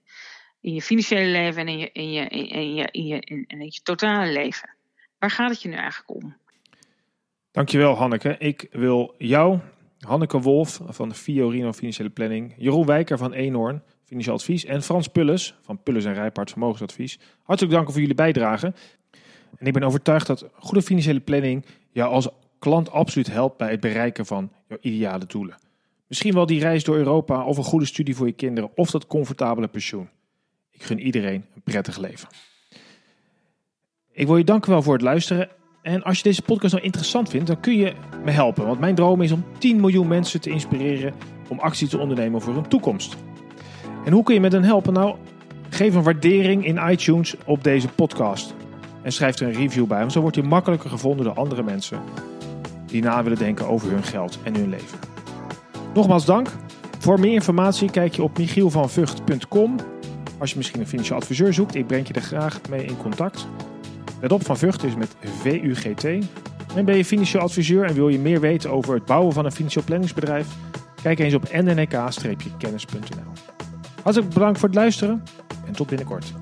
in 0.60 0.74
je 0.74 0.82
financiële 0.82 1.30
leven 1.30 1.60
en 1.60 1.68
in 1.68 1.78
je, 1.78 1.90
in, 1.92 2.12
je, 2.12 2.28
in, 2.28 2.74
je, 2.74 2.88
in, 2.90 3.06
je, 3.06 3.20
in, 3.20 3.44
in 3.46 3.64
je 3.64 3.80
totale 3.82 4.32
leven. 4.32 4.76
Waar 5.18 5.30
gaat 5.30 5.50
het 5.50 5.62
je 5.62 5.68
nu 5.68 5.74
eigenlijk 5.74 6.10
om? 6.10 6.36
Dankjewel 7.50 7.94
Hanneke. 7.94 8.36
Ik 8.38 8.66
wil 8.70 9.14
jou 9.18 9.58
Hanneke 9.98 10.40
Wolf 10.40 10.80
van 10.84 11.14
Fiorino 11.14 11.72
Financiële 11.72 12.10
Planning, 12.10 12.54
Jeroen 12.56 12.86
Wijker 12.86 13.18
van 13.18 13.32
Eenhoorn, 13.32 13.82
Financieel 14.04 14.34
Advies 14.34 14.64
en 14.64 14.82
Frans 14.82 15.08
Pulles 15.08 15.54
van 15.60 15.82
Pulles 15.82 16.04
en 16.04 16.14
Rijpaard 16.14 16.50
Vermogensadvies. 16.50 17.18
Hartelijk 17.42 17.74
dank 17.74 17.90
voor 17.90 18.00
jullie 18.00 18.14
bijdrage. 18.14 18.74
En 19.56 19.66
ik 19.66 19.72
ben 19.72 19.82
overtuigd 19.82 20.26
dat 20.26 20.46
goede 20.52 20.82
financiële 20.82 21.20
planning 21.20 21.64
jou 21.92 22.12
als 22.12 22.28
klant 22.58 22.90
absoluut 22.90 23.32
helpt 23.32 23.56
bij 23.56 23.70
het 23.70 23.80
bereiken 23.80 24.26
van 24.26 24.52
jouw 24.68 24.78
ideale 24.80 25.26
doelen. 25.26 25.56
Misschien 26.06 26.34
wel 26.34 26.46
die 26.46 26.60
reis 26.60 26.84
door 26.84 26.96
Europa 26.96 27.44
of 27.44 27.56
een 27.56 27.64
goede 27.64 27.86
studie 27.86 28.16
voor 28.16 28.26
je 28.26 28.32
kinderen 28.32 28.70
of 28.74 28.90
dat 28.90 29.06
comfortabele 29.06 29.68
pensioen. 29.68 30.08
Ik 30.70 30.82
gun 30.82 31.00
iedereen 31.00 31.44
een 31.54 31.62
prettig 31.62 31.96
leven. 31.96 32.28
Ik 34.12 34.26
wil 34.26 34.36
je 34.36 34.44
danken 34.44 34.70
wel 34.70 34.82
voor 34.82 34.92
het 34.92 35.02
luisteren 35.02 35.48
en 35.82 36.02
als 36.02 36.16
je 36.16 36.22
deze 36.22 36.42
podcast 36.42 36.72
nou 36.72 36.84
interessant 36.84 37.28
vindt, 37.28 37.46
dan 37.46 37.60
kun 37.60 37.76
je 37.76 37.92
me 38.24 38.30
helpen. 38.30 38.66
Want 38.66 38.80
mijn 38.80 38.94
droom 38.94 39.20
is 39.20 39.32
om 39.32 39.44
10 39.58 39.80
miljoen 39.80 40.08
mensen 40.08 40.40
te 40.40 40.50
inspireren 40.50 41.14
om 41.48 41.58
actie 41.58 41.88
te 41.88 41.98
ondernemen 41.98 42.40
voor 42.40 42.54
hun 42.54 42.68
toekomst. 42.68 43.16
En 44.04 44.12
hoe 44.12 44.22
kun 44.22 44.34
je 44.34 44.40
met 44.40 44.52
hen 44.52 44.64
helpen? 44.64 44.92
Nou, 44.92 45.16
geef 45.70 45.94
een 45.94 46.02
waardering 46.02 46.64
in 46.64 46.90
iTunes 46.90 47.34
op 47.46 47.64
deze 47.64 47.88
podcast. 47.88 48.54
En 49.02 49.12
schrijf 49.12 49.38
er 49.38 49.46
een 49.46 49.52
review 49.52 49.86
bij, 49.86 49.98
want 49.98 50.12
zo 50.12 50.20
wordt 50.20 50.36
je 50.36 50.42
makkelijker 50.42 50.90
gevonden 50.90 51.24
door 51.24 51.34
andere 51.34 51.62
mensen 51.62 52.00
die 52.86 53.02
na 53.02 53.22
willen 53.22 53.38
denken 53.38 53.68
over 53.68 53.90
hun 53.90 54.02
geld 54.02 54.38
en 54.42 54.54
hun 54.54 54.68
leven. 54.68 54.98
Nogmaals 55.94 56.24
dank. 56.24 56.48
Voor 56.98 57.20
meer 57.20 57.32
informatie 57.32 57.90
kijk 57.90 58.14
je 58.14 58.22
op 58.22 58.38
michielvanvugt.com. 58.38 59.76
Als 60.38 60.50
je 60.50 60.56
misschien 60.56 60.80
een 60.80 60.86
financieel 60.86 61.18
adviseur 61.18 61.54
zoekt, 61.54 61.74
ik 61.74 61.86
breng 61.86 62.06
je 62.06 62.14
er 62.14 62.20
graag 62.20 62.60
mee 62.70 62.84
in 62.84 62.96
contact. 62.96 63.46
Let 64.20 64.32
op, 64.32 64.44
Van 64.44 64.56
Vught 64.56 64.84
is 64.84 64.94
met 64.94 65.16
VUGT. 65.20 66.04
En 66.74 66.84
ben 66.84 66.96
je 66.96 67.04
financieel 67.04 67.42
adviseur 67.42 67.84
en 67.84 67.94
wil 67.94 68.08
je 68.08 68.18
meer 68.18 68.40
weten 68.40 68.70
over 68.70 68.94
het 68.94 69.04
bouwen 69.04 69.32
van 69.32 69.44
een 69.44 69.52
financieel 69.52 69.84
planningsbedrijf? 69.84 70.46
Kijk 71.02 71.18
eens 71.18 71.34
op 71.34 71.52
nnk-kennis.nl. 71.52 73.32
Hartelijk 74.02 74.34
bedankt 74.34 74.58
voor 74.58 74.68
het 74.68 74.78
luisteren 74.78 75.22
en 75.66 75.72
tot 75.72 75.86
binnenkort. 75.86 76.32